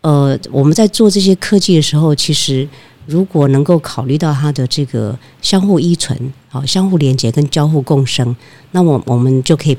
[0.00, 2.68] 呃，我们在做这些科技的时候，其实
[3.10, 6.16] 如果能够考虑到它的这个相互依存、
[6.48, 8.34] 好相互连接跟交互共生，
[8.70, 9.76] 那么我们就可以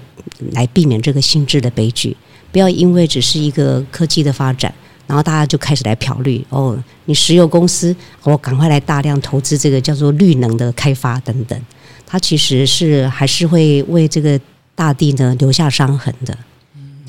[0.52, 2.16] 来避免这个心智的悲剧。
[2.52, 4.74] 不要因为只是一个科技的发展，
[5.08, 11.58] 然后大家就开始来考虑哦，你石油公司，我赶快来大量投资这个叫做绿能的开发等等，
[12.06, 14.38] 它其实是还是会为这个
[14.76, 16.38] 大地呢留下伤痕的。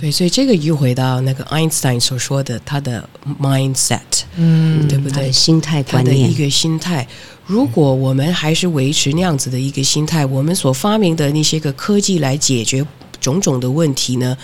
[0.03, 3.09] 对，所以这个又回到那个 Einstein 所说的他的
[3.41, 4.01] mindset，
[4.35, 5.31] 嗯对不对？
[5.31, 7.07] 心态他观念，的一个心态。
[7.47, 12.85] 如果我们还是维持那样子的一个心态，我们所发明的那些个科技来解决
[13.21, 14.37] 种种的问题呢，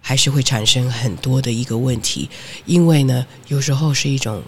[0.00, 2.30] 还是会产生很多的一个问题。
[2.64, 4.42] 因为呢，有时候是一种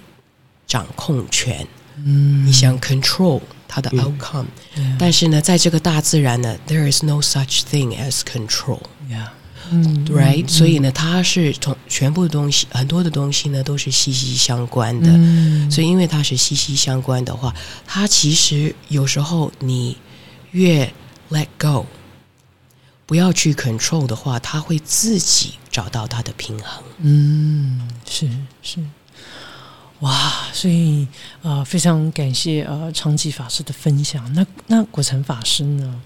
[0.67, 1.67] 掌控权，
[2.03, 4.47] 嗯你想 control 它的嗯 outcome，、
[4.99, 8.81] 但是呢，在这个大自然呢，there is no such thing as control。
[9.11, 9.27] Yeah
[9.71, 15.09] 嗯 right，、所以呢，它是从全部的东西，很多的东西呢都是息息相关的。
[15.11, 17.55] 嗯所以，因为它是息息相关的话，
[17.87, 19.97] 它其实有时候你
[20.53, 20.93] 越
[21.31, 21.87] let go，
[23.07, 26.83] 不要去 control 的话，它会自己找到它的平衡。
[26.99, 28.29] 嗯，是
[28.63, 28.83] 是，
[30.01, 31.07] 哇，所以
[31.43, 34.33] 呃，非常感谢呃长吉法师的分享。
[34.33, 36.01] 那那果成法师呢，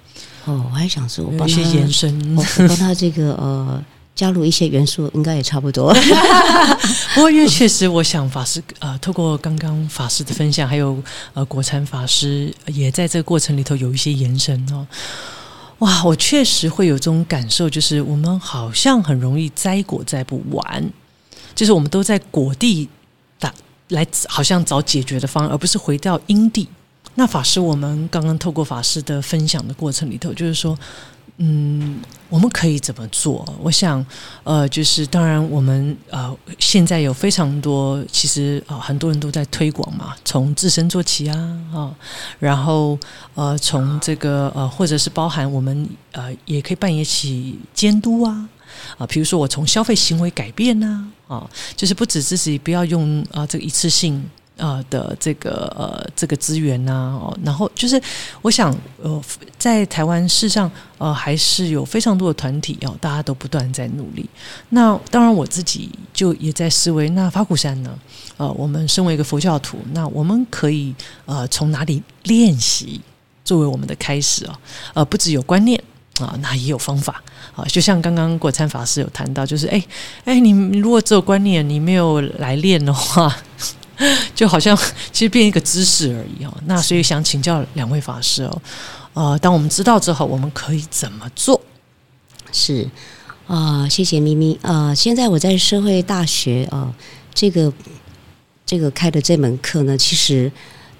[0.45, 3.83] 哦，我还想说，帮他延伸帮他这个呃
[4.15, 5.95] 加入一些元素，应该也差不多。
[7.15, 11.01] 不过，因为确实，我想法师呃，透过刚刚法师的分享，还有
[11.33, 14.87] 呃国产法师也在这个过程里头有一些延伸哦。
[15.79, 20.91] 哇，我确实会有这种感受，就是我们好像很容易摘果摘不完，
[21.55, 22.89] 就是我们都在果地
[23.39, 23.53] 打
[23.89, 26.69] 来，好像找解决的方案，而不是回到因地。
[27.15, 30.79] 那法师，我们刚刚透过法师的分享的过程里头，就是说，
[31.37, 33.47] 嗯，我们可以怎么做？
[33.61, 34.05] 我想，
[34.45, 41.37] 呃，就是当然，我们呃现在有非常多，其实啊、很多人都在推广嘛，从自身做起啊，
[41.75, 41.95] 啊、
[42.39, 42.99] 然后
[43.35, 48.49] 呃，从这个呃，或者是包含我们呃，也可以扮演起监督啊。
[48.97, 51.47] 啊，比如说我从消费行为改变呐、啊，
[51.77, 54.25] 就是不止自己不要用啊这个一次性
[54.63, 58.01] 啊的这个呃这个资源呐、哦，然后就是
[58.43, 58.73] 我想
[59.03, 59.21] 呃
[59.59, 64.25] 在台湾事实上呃还是有非常多的团体哦，大家都不断在努力。
[64.69, 67.91] 那当然我自己就也在思维，那法鼓山呢？
[68.37, 70.95] 呃，我们身为一个佛教徒，那我们可以
[71.27, 73.01] 呃从哪里练习
[73.45, 74.59] 作为我们的开始啊？
[74.95, 75.83] 呃，不只有观念。
[76.21, 77.23] 啊，那也有方法
[77.57, 79.83] 啊，就像刚刚果参法师有谈到，就是哎
[80.27, 83.35] 哎，你如果只有观念，你没有来练的话，
[84.35, 84.77] 就好像
[85.13, 86.55] 其实变一个知识而已哦。
[86.67, 88.63] 那所以想请教两位法师哦，
[89.15, 91.61] 呃，当我们知道之后，我们可以怎么做？
[92.53, 92.89] 是
[93.47, 96.95] 啊、谢谢咪咪呃、现在我在社会大学啊、
[97.35, 97.73] 这个
[98.65, 100.51] 这个开的这门课呢，其实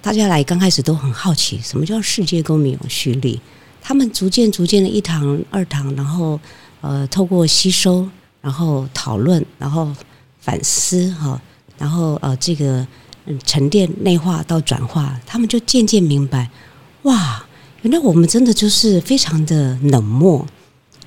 [0.01, 3.39] 大家来刚开始都很好奇，什么叫世界公民永续力？
[3.81, 6.39] 他们逐渐逐渐的一堂二堂，然后
[6.81, 8.07] 呃，透过吸收，
[8.41, 9.91] 然后讨论，然后
[10.39, 11.41] 反思哈、
[11.77, 12.85] 然后呃，这个
[13.25, 16.49] 嗯沉淀内化到转化，他们就渐渐明白，
[17.03, 17.45] 哇，
[17.81, 20.45] 原来我们真的就是非常的冷漠。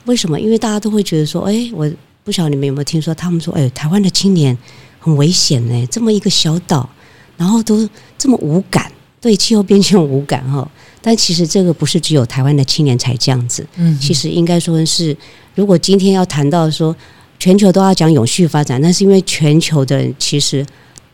[0.05, 0.39] 为什么？
[0.39, 1.91] 因为大家都会觉得说，哎，我
[2.23, 4.57] 不晓得你们有没有听说，他们说，哎，台湾的青年
[5.01, 6.89] 很危险呢，这么一个小岛，
[7.37, 10.69] 然后都这么无感，对气候变迁无感哈。
[11.01, 15.17] 但其实这个不是只有台湾的青年才这样子，嗯，其实应该说是，
[15.55, 16.95] 如果今天要谈到说
[17.38, 20.64] 全球都要讲永续发展，那是因为全球的人其实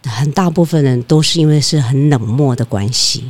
[0.04, 3.24] 很大部分人都是因为是很冷漠的关系。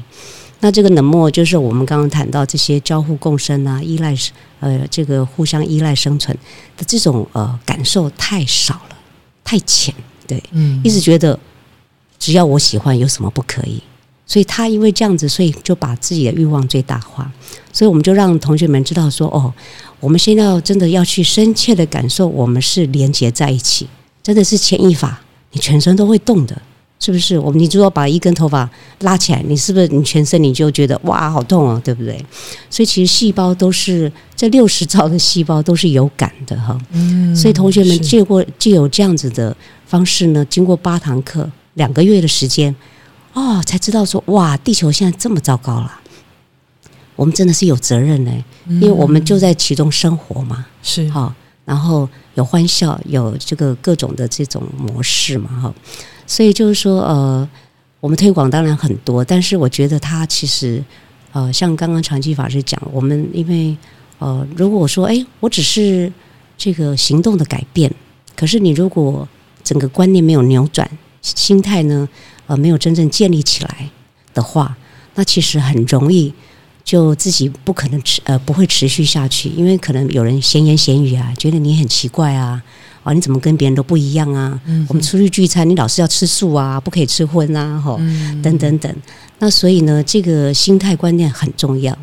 [0.61, 4.15] 那这个冷漠就是我们刚刚谈到这些交互共生啊，依赖
[4.61, 6.37] 呃这个互相依赖生存
[6.77, 8.97] 的这种呃感受太少了，
[9.43, 9.93] 太浅，
[10.27, 11.39] 对，嗯，一直觉得
[12.19, 13.83] 只要我喜欢有什么不可以。
[14.25, 17.31] 所以他因为这样子，所以就把自己的欲望最大化。
[17.73, 19.53] 所以我们就让同学们知道说：哦，
[20.03, 23.87] 我们现在要真的要去深切的感受，我们是连接在一起，
[24.21, 26.61] 真的是牵一发，你全身都会动的，
[26.99, 27.39] 是不是？
[27.39, 28.69] 我们你如果把一根头发
[29.03, 32.19] 拉起来，你是不是你全身你就觉得哇，好痛啊，对不对？
[32.69, 36.77] 所以其实细胞都是这六十兆的细胞都是有感的哈。
[36.91, 37.35] 嗯。
[37.37, 42.75] 所以同学们借过借有这样子的方式呢，经过八堂课两个月的时间。
[43.35, 46.01] 哦，才知道说哇，地球现在这么糟糕了，
[47.17, 55.75] 我们真的是有责任呢，因为我们就在其中生活嘛，是哈，然后有欢笑，有这个各种的这种模式嘛，哈，
[56.27, 57.49] 所以就是说，呃，
[58.01, 60.83] 我们推广当然很多，但是我觉得它其实，
[61.33, 63.77] 呃，像刚刚长期法师讲，我们因为
[64.19, 66.13] 呃，如果说哎，我只是
[66.57, 67.93] 这个行动的改变，
[68.35, 69.29] 可是你如果
[69.63, 70.89] 整个观念没有扭转，
[71.21, 72.09] 心态呢？
[72.49, 73.89] 呃，没有真正建立起来
[74.35, 74.77] 的话，
[75.15, 76.35] 那其实很容易
[76.85, 82.63] 就自己不可能持呃不会持续下去，因为可能有人闲言闲语啊，觉得你很奇怪啊，
[83.03, 84.61] 啊你怎么跟别人都不一样啊？
[84.89, 87.97] 我们出去聚餐，你老是要吃素啊，不可以吃荤啊，哈，
[88.43, 88.95] 等等等。
[89.39, 91.97] 那所以呢，这个心态观念很重要。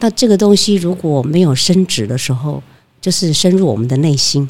[0.00, 2.62] 那这个东西如果没有升值的时候，
[3.00, 4.48] 就是深入我们的内心，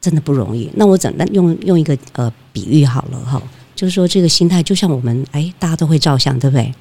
[0.00, 0.70] 真的不容易。
[0.74, 3.42] 那我怎那用用一个呃比喻好了哈。
[3.76, 6.74] 就是说，这个心态就像我们哎，大家都会照相，对不对？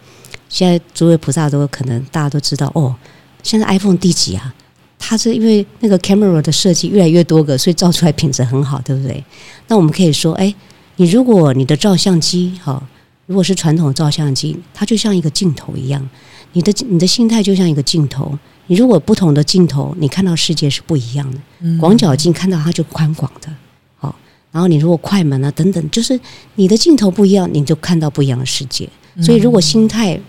[0.50, 2.94] 现在诸位菩萨都可能大家都知道哦。
[3.42, 4.54] 现在 iPhone 第几啊？
[5.02, 9.24] 它是因为那个 camera 的设计越来越多个，所以照出来品质很好，对不对？
[9.68, 10.54] 那我们可以说，哎，
[10.98, 12.84] 你如果你的照相机哈，
[13.26, 16.08] 如果是传统照相机，它就像一个镜头一样，
[16.52, 18.38] 你的你的心态就像一个镜头。
[18.68, 21.40] 你如果不同的镜头，你看到世界是不一样的。
[21.80, 23.50] 广角镜看到它就宽广的。
[23.98, 24.14] 好
[24.52, 26.20] 然后你如果快门啊等等，就是
[26.56, 28.88] 你的镜头不一样，你就看到不一样的世界。
[29.22, 30.20] 所以如果心态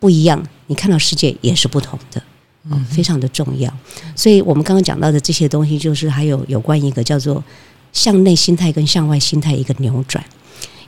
[0.00, 2.22] 不一样，你看到世界也是不同的，
[2.70, 3.72] 嗯，非常的重要。
[4.16, 7.44] 所以我们刚刚讲到的这些东西，就是还有有关一个叫做
[7.92, 10.24] 向内心态跟向外心态一个扭转。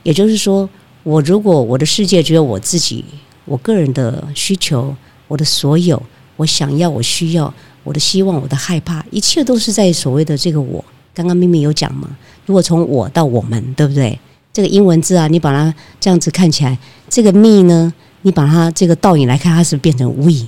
[0.01, 0.67] 也就是说，
[1.03, 3.05] 我如果我的世界只有我自己，
[3.45, 4.93] 我个人的需求，
[5.27, 6.01] 我的所有，
[6.35, 10.83] 我想要，我需要，我的希望，我的害怕，一切都是在所谓的这个我。
[11.13, 12.09] 刚刚咪咪有讲嘛？
[12.45, 14.17] 如果从我到我们，对不对？
[14.51, 16.77] 这个英文字啊，你把它这样子看起来，
[17.09, 17.93] 这个 me 呢，
[18.23, 20.47] 你把它这个倒影来看，它是变成 we。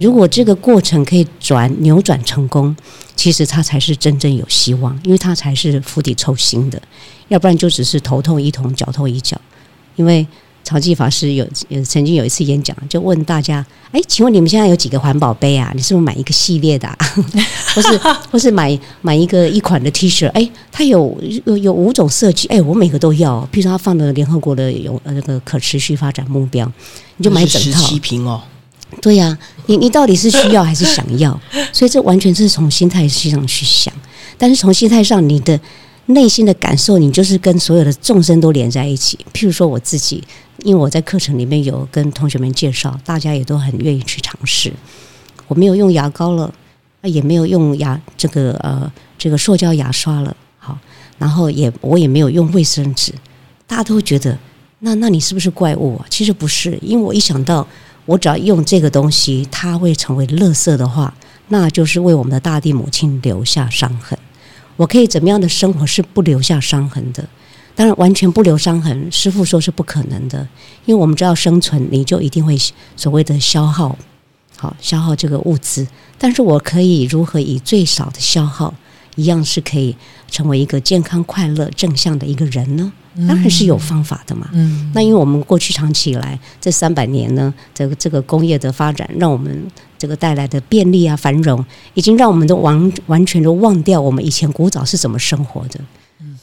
[0.00, 2.76] 如果这个过程可以转扭转成功，
[3.14, 6.82] 其实它才是真正有希望，因为它才是釜底抽薪的。
[7.28, 9.40] 要不然就只是头痛医头，脚痛医脚，
[9.96, 10.26] 因为。
[10.64, 15.72] 曹继法师有有曾经有一次演讲，就问大家：哎，请问你们现在有几个环保杯啊？
[15.74, 16.88] 你是不是买一个系列的，
[17.74, 17.98] 或是
[18.30, 20.28] 或是买买一个一款的 T 恤？
[20.30, 23.46] 哎，它有有有五种设计，哎，我每个都要。
[23.52, 26.70] 譬如说，它放的联合国的有呃那个可持续发展目标，
[27.16, 27.82] 你就买整套。
[27.82, 28.40] 七瓶哦。
[29.00, 31.38] 对呀，你你到底是需要还是想要？
[31.72, 33.92] 所以这完全是从心态上去想，
[34.38, 35.58] 但是从心态上，你的。
[36.06, 39.16] 内心的感受，你就是跟所有的众生都连在一起。
[39.32, 40.22] 譬如说我自己，
[40.62, 44.72] 因为我在课程里面有跟同学们介绍，大家也都很愿意去尝试。
[45.48, 46.52] 我没有用牙膏了，
[47.02, 50.78] 也没有用牙这个呃这个塑胶牙刷了，好，
[51.18, 53.12] 然后也我也没有用卫生纸。
[53.66, 54.38] 大家都会觉得，
[54.80, 55.96] 那那你是不是怪物？
[55.96, 56.06] 啊？
[56.08, 57.66] 其实不是，因为我一想到
[58.06, 61.12] 我只要用这个东西，它会成为垃圾的话，
[61.48, 64.18] 那就是为我们的大地母亲留下伤痕。
[64.76, 67.28] 我可以怎么样的生活是不留下伤痕的？
[67.74, 70.46] 当然，完全不留伤痕，师傅说是不可能的，
[70.84, 72.56] 因为我们知道生存，你就一定会
[72.96, 73.96] 所谓的消耗，
[74.56, 75.86] 好消耗这个物资。
[76.18, 78.72] 但是我可以如何以最少的消耗，
[79.16, 79.96] 一样是可以
[80.30, 82.92] 成为一个健康、快乐、正向的一个人呢？
[83.28, 84.48] 当然是有方法的嘛。
[84.52, 89.66] 嗯，那因为我们过去长期以来这三百年呢，这个这个工业的发展，让我们。
[89.98, 91.64] 这个带来的便利啊、繁荣，
[91.94, 95.78] 已经让我们都完完全都忘掉我们以前古早是怎么生活的。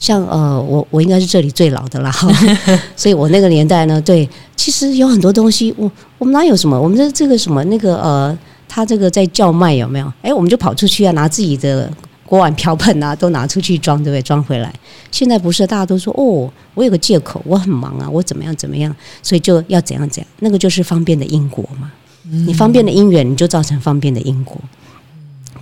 [0.00, 2.10] 像呃，我我应该是这里最老的啦，
[2.96, 4.26] 所以我那个年代呢，对，
[4.56, 8.36] 其实有很多东西，我我们哪有什么，我们这这个什么那个呃，
[8.66, 10.10] 他这个在叫卖有没有？
[10.22, 11.92] 哎，我们就跑出去啊，拿自己的
[12.24, 14.22] 锅碗瓢盆啊，都拿出去装，对不对？
[14.22, 14.72] 装回来。
[15.10, 21.92] 现在不是，大家都说哦，我有个借口，我很忙啊，我怎么样怎么样，所以就要怎样怎样，那个就是方便的因果嘛。
[22.22, 24.56] 你方便的因缘，你就造成方便的因果。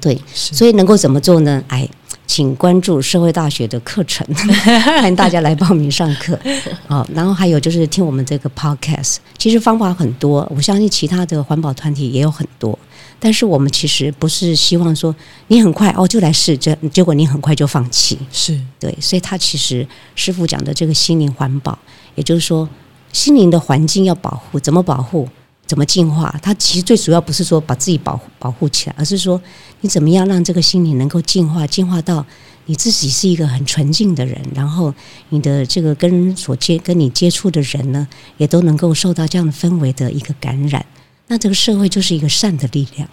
[0.01, 1.61] 对，所以能够怎么做呢？
[1.67, 1.89] 哎。
[2.29, 4.25] 请关注社会大学的课程，
[4.85, 6.39] 欢迎大家来报名上课。
[6.87, 12.79] 好， 然后还有就是听我们这个 podcast，其实方法很多，我相信其他的环保团体也有很多。
[13.19, 15.13] 但是我们其实不是希望说
[15.49, 18.17] 你很快哦就来试，这结果你很快就放弃。
[18.31, 21.77] 是对，所以他其实师傅讲的这个心灵环保，
[22.15, 22.69] 也就是说
[23.13, 25.27] 心灵的环境要保护，怎么保护？
[25.69, 26.35] 怎么进化？
[26.43, 29.41] 它其实最主要不是说把自己保护保护起来，而是说
[29.83, 32.25] 你怎么样让这个心灵能够进化，进化到
[32.65, 34.93] 你自己是一个很纯净的人，然后
[35.29, 38.09] 你的这个跟所接跟你接触的人呢，
[38.39, 40.85] 也都能够受到这样的氛围的一个感染。
[41.27, 43.07] 那这个社会就是一个善的力量。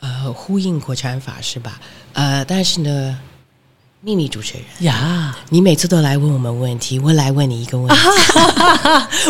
[0.00, 1.78] 呃，呼应国产法是吧？
[2.14, 3.18] 呃，但是呢，
[4.00, 7.94] 秘密主持人呀，你每次都来问我们问题，我来问你一个问题。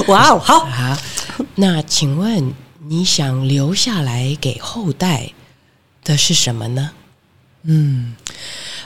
[0.06, 0.96] 哇哦，好好。
[1.56, 2.52] 那请问
[2.88, 5.32] 你想留下来给后代
[6.04, 6.90] 的是什么呢？
[7.62, 8.14] 嗯。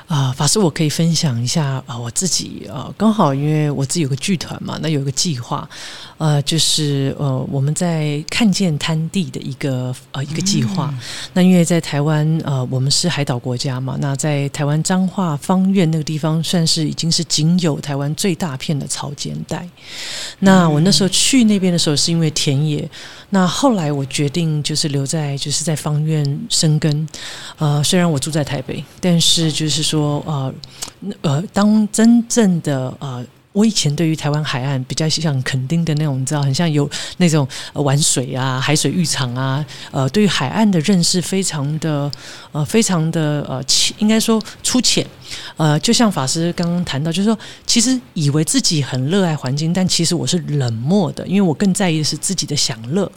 [0.07, 5.68] 啊，法师，我可以分享一下啊，我自己啊，刚好因为我自己有个剧团嘛，那有一个计划，
[6.19, 10.95] 呃，就是呃，我们在看见滩地的一个呃一个计划。
[11.33, 19.69] 那因为在台湾呃，我们是海岛国家嘛，那在台湾彰化方院那个地方，算是已经是仅有台湾最大片的草间带。
[20.39, 22.89] 那我那时候去那边的时候，是因为田野。
[23.31, 27.09] 那后来我决定就是留在就是在方院生根。
[27.59, 29.97] 呃，虽然我住在台北，但是就是说。
[29.97, 30.53] 说呃
[31.23, 33.25] 呃，当真正的呃，
[33.57, 42.13] 我以前对于台湾海岸比较像垦丁的那种，你知道，很像有那种玩水啊、海水浴场啊，呃，对于海岸的认识非常的
[42.53, 45.07] 呃，非常的呃浅，应该说粗浅。
[45.57, 53.11] 呃，就像法师刚刚谈到，就是说，其实以为自己很热爱环境，但其实我是冷漠的，因为我更在意的是自己的享乐。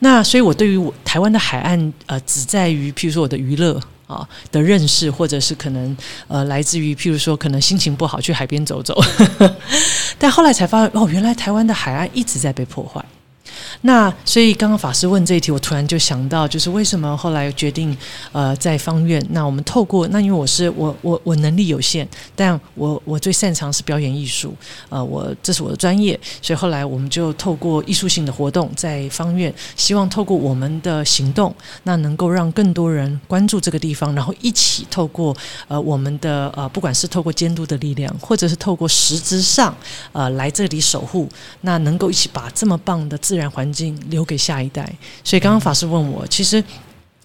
[0.00, 3.80] 那所以，我对于我台湾的海岸，呃，只在于譬如说我的娱乐。
[4.10, 5.96] 啊的认识，或者是可能
[6.28, 8.98] 呃来自于，譬如说可能心情不好去海边走走，
[10.18, 13.04] 但后来才发现哦，原来台湾的海岸一直在被破坏。
[13.82, 17.96] 那所以刚刚法师问这一题，我突然就想到，就是为什么后来决定
[18.30, 19.24] 呃在方院？
[19.30, 22.06] 那我们透过那因为我是我我我能力有限，
[22.36, 24.54] 但我我最擅长是表演艺术，
[24.90, 31.54] 呃，我这是我的专业，所以后来我们就透过艺术性的活动在方院，希望透过我们的行动，
[31.84, 35.34] 那能够让更多人关注这个地方，然后一起透过
[35.68, 39.74] 呃我们的呃不管是透过监督的力量，或者是透过实质上
[40.12, 41.26] 呃来这里守护，
[41.62, 43.69] 那能够一起把这么棒的自然环。
[43.72, 44.90] 境留给下一代，
[45.22, 46.62] 所以刚刚法师问我，其实，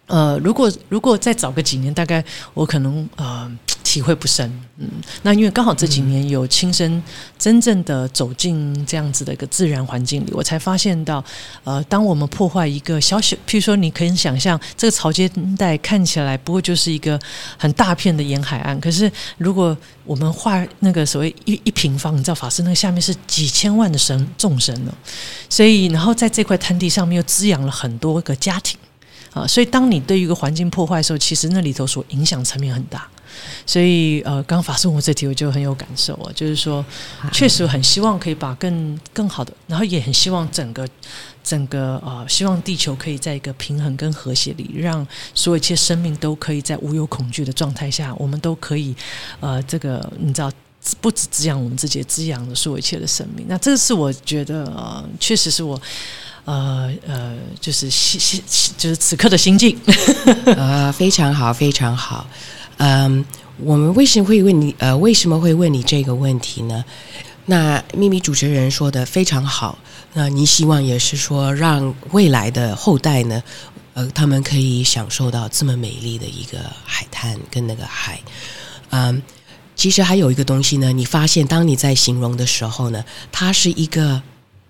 [0.08, 3.52] 呃，如果如果再早个几年，大概我可能呃
[3.84, 4.48] 体会不深，
[4.78, 4.88] 嗯，
[5.24, 7.02] 那因为刚好这几年有亲身
[7.40, 11.24] 真正的走进这样子的一个自然环境里，我才发现到，
[11.64, 17.20] 呃，当我们破坏一个小小，譬如说，你可以想象这个潮间带看起来不过就是一个
[17.58, 24.94] 很大片的沿海岸，可是如果我们画那个所谓一一平方，你知道法师那个下面是几千万的生众生呢，
[25.50, 28.78] 所以然后在这块滩地上面又滋养了很多个家庭。
[29.36, 33.08] 啊，所以当你对于一个环境破坏的时候，其实那里头所影响层面很大。
[33.66, 36.84] 所以，呃，刚法师问我这题，我就很有感受啊，就是说，
[37.34, 40.88] 确实很希望可以把更更好的，然后也很希望整个
[41.44, 48.96] 整个呃，希望地球可以在一个平衡跟和谐里，让所有一切生命都可以在无有恐惧的状态下，我们都可以
[49.42, 50.50] 呃，这个你知道，
[51.02, 53.46] 不止滋养我们自己，滋养了所有一切的生命。
[53.50, 55.80] 那这个是我觉得，呃，确实是我
[56.46, 58.42] 呃呃，就是心心
[58.78, 59.78] 就是此刻的心境
[60.58, 62.26] 啊， 非常好，非常好。
[62.78, 63.26] 嗯，
[63.58, 64.76] 我们为什么会问你？
[64.78, 66.86] 呃，为什么会问你这个问题呢？
[67.48, 69.78] 那秘密主持人说的非常好。
[70.14, 73.42] 那你希望也是说，让未来的后代呢，
[73.94, 78.20] 呃，他们可以享受到这么美丽的一个海滩跟那个海。
[78.92, 79.22] 嗯，
[79.76, 84.22] 其实还有一个东西呢，你发现当你在形容的时候呢，它是一个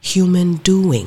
[0.04, 1.06] human doing。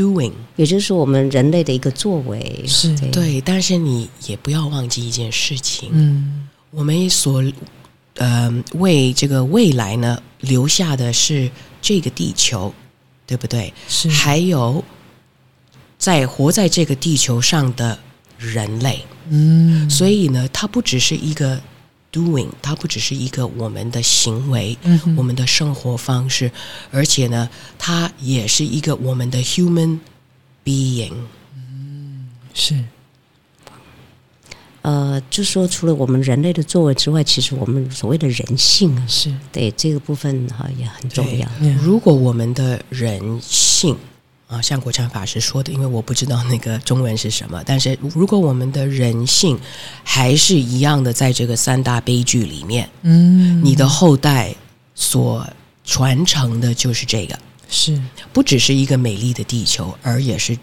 [0.00, 2.64] Doing，也就是，我们人类的一个作为。
[2.66, 7.44] 是对，但是你也不要忘记一件事情，嗯，我们所
[8.14, 11.50] 呃为这个未来呢留下的是
[11.82, 12.72] 这个地球，
[13.26, 13.74] 对不对？
[13.88, 14.82] 是，还有
[15.98, 17.98] 在活在这个地球上的
[18.38, 21.60] 人类，嗯，所以呢，它不只是一个
[22.12, 26.50] doing，它不只是一个我们的行为，嗯我们的生活方式，
[26.90, 27.48] 而且呢，
[27.78, 29.98] 它也是一个我们的 human
[30.64, 31.12] being。
[32.52, 32.74] 是
[34.82, 41.46] 呃，就说除了我们人类的作为之外，其实我们所谓的人性啊，是，对这个部分哈、也很重要。
[41.60, 43.94] 嗯如果我们的人性
[44.50, 49.56] 啊，像国产法师说的，因为我不知道那个中文是什么，但是如果我们的人性
[50.02, 54.52] 还是一样的在这个三大悲剧里面，嗯，你的后代
[54.96, 55.46] 所
[55.84, 57.38] 传承的就是这个，
[57.68, 57.96] 是
[58.32, 60.58] 不只是一个美丽的地球，而也是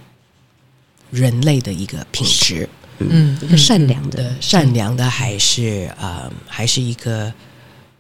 [1.10, 2.68] 人类的一个品质
[3.00, 7.32] 嗯一个善良的，的善良的，还是呃，还是一个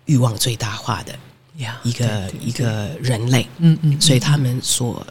[0.03, 1.17] 欲望最大化的
[1.59, 3.47] 呀，一个对对一个人类。
[3.59, 5.05] 嗯嗯，所以他们所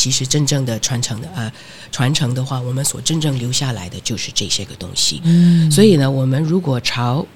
[0.00, 1.52] 其实真正的传承的呃
[1.92, 5.20] 传承的话，我们所真正留下来的就是这些个东西。
[5.24, 7.26] 嗯，所以呢，我们如果朝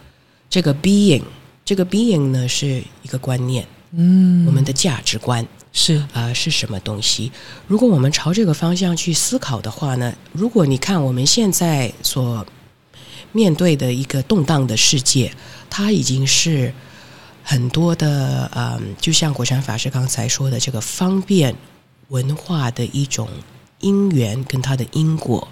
[0.48, 1.22] 这个 being，
[1.62, 7.30] 这个 being 呢是一个观念，嗯，我们的价值观是啊、呃是什么东西？
[7.66, 12.46] 如果我们朝这个方向去思考的话呢，如果你看我们现在所
[13.32, 15.30] 面对的一个动荡的世界，
[15.68, 16.72] 它已经是
[17.42, 21.54] 很多的，嗯，就像国禅法师刚才说的，这个方便
[22.08, 23.28] 文化的一种
[23.80, 25.46] 因缘跟它的因果，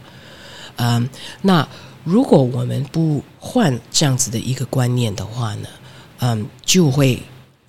[0.76, 1.08] 嗯，
[1.42, 1.68] 那
[2.04, 5.68] 如果我们不换这样子的一个观念的话呢，
[6.20, 7.22] 嗯，就会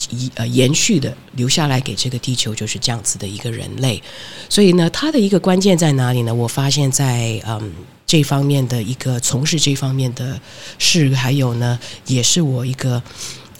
[0.09, 4.01] 一呃延续的留下来给这个地球就是这样子的一个人类，
[4.49, 6.34] 所以呢，它的一个关键在哪里呢？
[6.34, 7.73] 我发现在嗯
[8.05, 10.39] 这方面的一个从事这方面的
[10.77, 13.01] 事，还有呢，也是我一个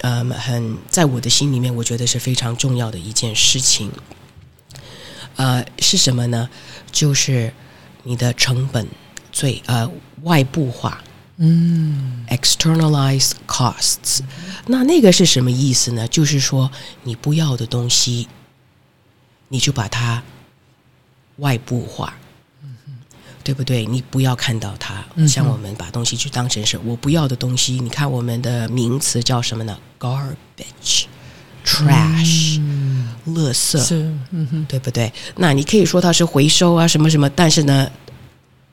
[0.02, 3.92] 嗯很在我的心里面，我觉得是非常重要的一件事情。
[5.36, 6.50] 呃，是什么呢？
[6.92, 7.54] 就是
[8.04, 8.88] 你的成本
[9.32, 9.90] 最呃
[10.22, 11.04] 外部化，
[11.38, 14.20] 嗯 externalize costs。
[14.68, 16.08] 那那个是什么意思呢？
[16.08, 16.72] 就是说
[17.04, 18.28] 你不要的东西，
[19.50, 20.24] 你就把它
[21.38, 22.14] 外部化。
[23.46, 23.86] 对不对？
[23.86, 27.74] 你不要看到它，像我们把东西就当成是我不要的东西。
[27.74, 31.08] 你看我们的名词叫什么呢？garbage、
[31.66, 33.96] trash、嗯垃圾，是
[34.32, 35.12] 嗯哼对不对？
[35.38, 37.90] 那你可以说它是回收啊，什么什么，但是呢，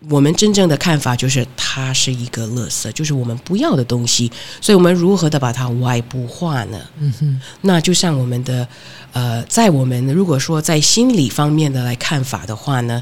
[0.08, 4.30] 我们真正的看法就是它是一个垃圾，就是我们不要的东西。
[4.60, 6.80] 所以我们如何的把它外部化呢？
[6.98, 8.66] 嗯哼那就像我们的
[9.12, 13.00] 呃，在我们如果说在心理方面的来看法的话呢，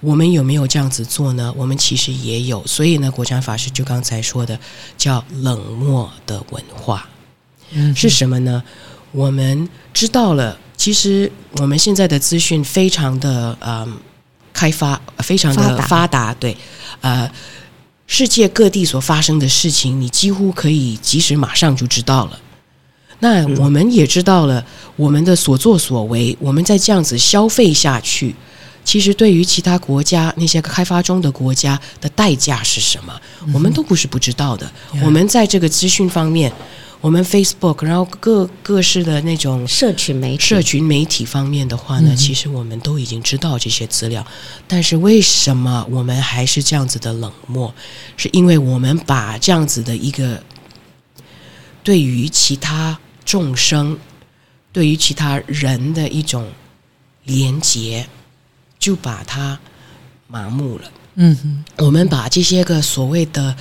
[0.00, 1.50] 我们有没有这样子做呢？
[1.56, 2.66] 我们其实也有。
[2.66, 4.58] 所以呢，国禅法师就刚才说的
[4.98, 7.08] 叫冷漠的文化。
[7.72, 8.62] 嗯是什么呢？
[9.12, 13.98] 我们知道了，其实我们现在的资讯非常的嗯
[14.52, 16.56] 开发，呃非常的发达发达，对，
[17.00, 17.30] 呃，
[18.06, 22.38] 世界各地所发生的事情，你几乎可以及时马上就知道了。
[23.20, 24.64] 那我们也知道了，
[24.96, 28.34] 我们的所作所为，我们在这样子消费下去，
[28.82, 33.12] 其实对于其他国家那些开发中的国家的代价是什么，
[33.52, 34.70] 我们都不是不知道的。
[35.02, 36.50] 我们在这个资讯方面，
[37.00, 44.26] 我们 Facebook，然后各各式的那种社群媒体，社群媒体方面的话呢，嗯其实我们都已经知道这些资料，
[44.68, 47.74] 但是为什么我们还是这样子的冷漠？
[48.18, 50.42] 是因为我们把这样子的一个
[51.82, 53.98] 对于其他众生、
[54.70, 56.46] 对于其他人的一种
[57.24, 58.06] 连结，
[58.78, 59.58] 就把它
[60.26, 60.90] 麻木了。
[61.14, 63.56] 嗯哼我们把这些个所谓的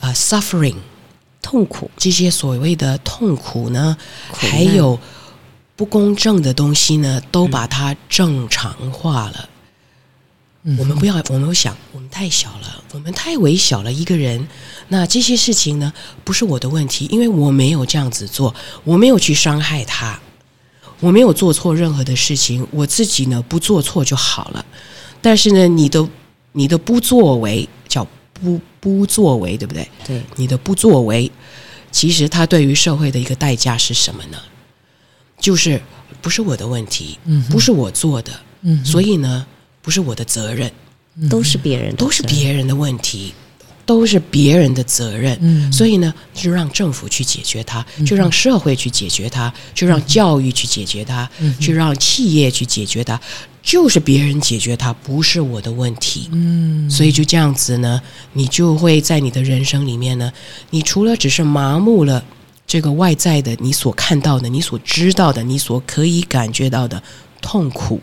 [0.00, 0.76] 呃 suffering
[1.42, 3.96] 痛苦，这些所谓的痛苦呢，
[4.30, 4.98] 苦还有
[5.76, 9.48] 不公正的东西呢，都把它正常化了。
[10.64, 14.46] 嗯我们不要，我们想，我们太小了，我们太微小了一个人。
[14.86, 20.20] 那这些事情呢，不是我的问题，因为我没有这样子做，我没有去伤害他，
[21.00, 24.64] 我没有做错任何的事情，我自己呢不做错就好了。
[25.20, 26.08] 但是呢，你的
[26.52, 28.06] 你的不作为叫
[28.42, 29.88] 不不作为，对不对？
[30.06, 31.30] 对，你的不作为，
[31.90, 34.38] 其实它对于社会的一个代价是什么呢？
[35.38, 35.80] 就是
[36.20, 38.32] 不是我的问题，嗯不是我做的，
[38.62, 39.46] 嗯所以呢，
[39.80, 40.70] 不是我的责任，
[41.30, 43.32] 都是别人都是别人的问题，
[43.84, 45.38] 都是别人的责任。
[45.40, 45.72] 嗯。
[45.72, 51.54] 所以呢，就让政府去解决它，就让社会去解决它，就让教育去解决它，嗯。
[51.54, 53.20] 哼就让企业去解决它，
[53.62, 56.28] 就是别人解决它，不是我的问题。
[56.32, 56.90] 嗯。
[56.90, 58.00] 所以就这样子呢，
[58.32, 60.32] 你就会在你的人生里面呢，
[60.70, 62.24] 你除了只是麻木了
[62.66, 67.02] 这个外在的你所看到的、你所知道的、你所可以感觉到的
[67.42, 68.00] 痛苦，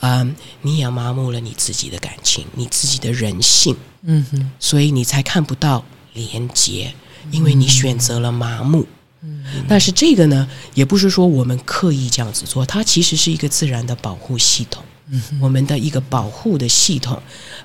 [0.00, 3.76] 嗯，你也麻木了你自己的感情、你自己的人性，
[4.06, 5.84] 嗯哼所以你才看不到
[6.14, 6.94] 连结，
[7.30, 8.86] 因为你选择了麻木。
[9.22, 17.20] 嗯但是这个呢，也不是说我们刻意这样子做，它其实是一个自然的保护系统，嗯我们的一个保护的系统。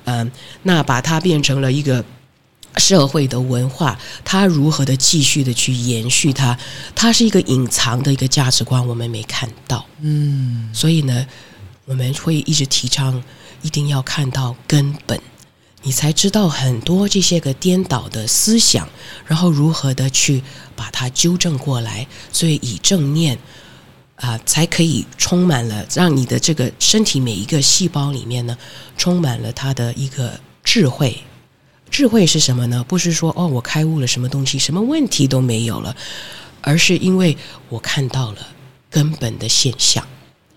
[0.05, 0.31] 嗯，
[0.63, 2.03] 那把它变成了一个
[2.77, 6.57] 社会的文化，它如何的继续的去延续它？
[6.95, 9.85] 它是一个隐藏的一个价值观，我们没看到。
[9.99, 11.27] 嗯，所以呢，
[11.85, 13.21] 我们会一直提倡
[13.61, 15.19] 一定要看到根本。
[15.83, 18.87] 你才知道很多这些个颠倒的思想，
[19.25, 20.43] 然后如何的去
[20.75, 22.07] 把它纠正过来。
[22.31, 23.37] 所以以正念
[24.15, 28.55] 啊，才可以充满了让你的这个身体每一个细胞里面呢，
[28.95, 31.19] 充满了它的一个智慧。
[31.89, 32.85] 智慧是什么呢？
[32.87, 35.95] 不是说哦，我开悟了什么东西，什么问题都没有了，
[36.61, 37.35] 而是因为
[37.69, 38.37] 我看到了
[38.89, 40.07] 根本的现象。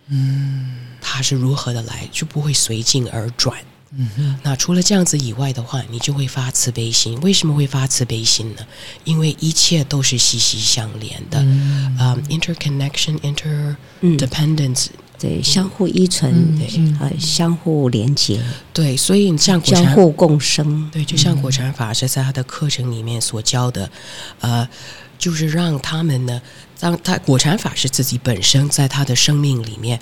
[0.09, 3.59] 嗯，它是如何的来，就不会随境而转。
[3.97, 7.17] 嗯哼，那除了这样子以外的话，你就会发慈悲心。
[7.21, 8.67] 为什么会发慈悲心呢？
[9.05, 11.39] 因为一切都是息息相连的，
[11.97, 14.87] 啊，interconnection，interdependence，
[15.19, 16.67] 对，相互依存，对，
[16.99, 18.43] 呃，相互连接，
[18.73, 23.89] 对，所以像相互共生，对，就像果禅法师在他的课程里面所教的，
[24.41, 24.69] 呃，
[25.17, 26.43] 就是让他们呢，
[26.81, 30.01] 当他果禅法师自己本身在他的生命里面。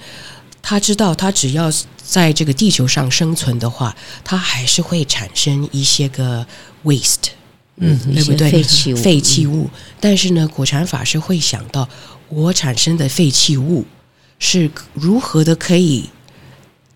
[0.62, 1.70] 他知道，他只要
[2.02, 3.94] 在这个地球上生存的话，
[4.24, 6.46] 他还是会产生一些个
[6.84, 7.30] waste，
[7.76, 8.50] 嗯，对不对？
[8.50, 9.68] 废弃物，废弃物。
[10.00, 11.88] 但是呢，果禅法师会想到，
[12.28, 13.84] 我产生的废弃物
[14.38, 16.08] 是如何的可以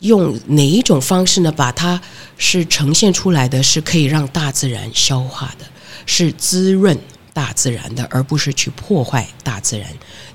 [0.01, 1.51] 用哪一种方式呢？
[1.51, 2.01] 把它
[2.39, 5.67] 是呈现出来的是可以让大自然消化的，
[6.07, 6.97] 是滋润。
[7.37, 9.87] 大自然的，而不是去破坏大自然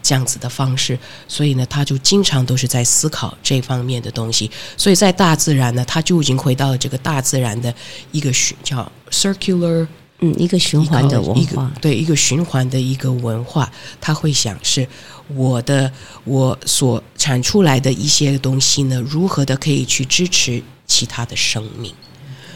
[0.04, 4.52] 这样子的方式，所以呢，他就经常都是在思考这方面的东西。
[4.78, 7.74] 所以在大自然呢，他就已经回到了这个大自然的
[8.12, 9.88] 一个循叫 circular，
[10.20, 13.72] 嗯，一个循环的文化，对，一个循环的一个文化。
[14.00, 14.88] 他会想是
[15.30, 15.92] 我的
[16.24, 21.92] 我所产出来的一些东西呢，如何的可以去支持其他的生命。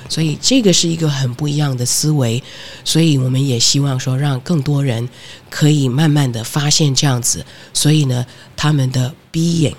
[0.07, 2.41] 所以这个是一个很不一样的思维，
[2.83, 5.07] 所以我们也希望说，让更多人
[5.49, 8.25] 可以慢慢的发现这样子，所以呢，
[8.55, 9.73] 他们的 being，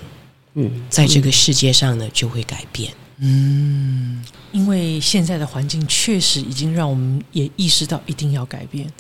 [0.54, 2.92] 嗯，在这个世界上呢就会改变。
[3.18, 8.92] 嗯，因为现在的环境确实已经让我们也意识到一定要改变，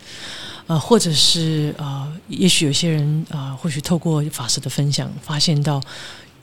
[0.66, 5.82] 呃，或者是呃，也许有些人啊，或许透过法师的分享，发现到。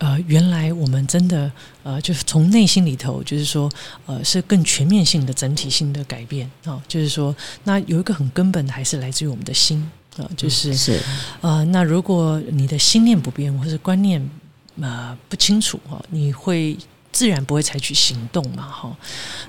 [0.03, 1.49] 呃，原来我们真的
[1.81, 3.71] 呃，就是从内心里头，就是说，
[4.05, 6.83] 呃，是更全面性的、整体性的改变啊。
[6.89, 7.33] 就是说，
[7.63, 10.29] 那有一个很根本的，还是来自于我们的心啊。
[10.35, 10.99] 就是是
[11.39, 14.29] 呃，那如果你的心念不变，或者观念
[14.81, 16.77] 呃不清楚啊，你会。
[17.13, 18.91] 自然不会采取行动嘛，哈。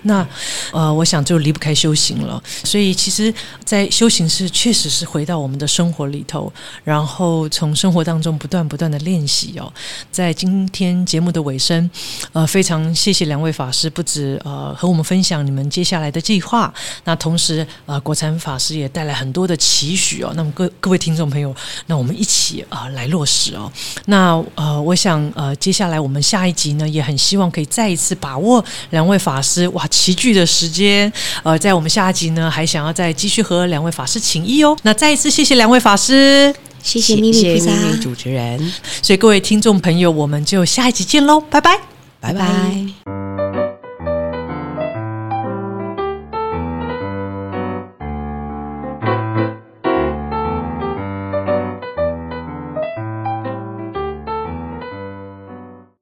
[0.02, 0.24] 那
[0.70, 2.40] 呃，我想就离不开修行了。
[2.62, 3.32] 所以其实，
[3.64, 6.52] 在修行是确实是回到我们的生活里头，
[6.84, 9.72] 然后从生活当中不断不断的练习哦。
[10.12, 11.90] 在今天节目的尾声，
[12.32, 16.72] 呃，非常谢谢两位法师，不止呃和我们分享你们接下来的计划，
[17.04, 20.30] 那同时呃，国禅法师也带来很多的期许哦。
[20.36, 21.56] 那么各各位听众朋友，
[21.86, 23.72] 那我们一起啊来落实哦。
[24.04, 27.50] 那呃，我想呃，接下来我们下一集呢，也很希望。
[27.54, 31.10] 可以再一次把握两位法师哇齐聚的时间，
[31.44, 34.76] 呃，在我们下一集呢，还想要再继续和两位法师请益哦。
[34.82, 36.52] 那再一次谢谢两位法师，
[36.82, 37.70] 谢谢咪咪菩萨
[38.02, 41.78] 主持人，所以各位听众朋友，我们就下一集见喽，拜拜，
[42.20, 43.13] 拜拜。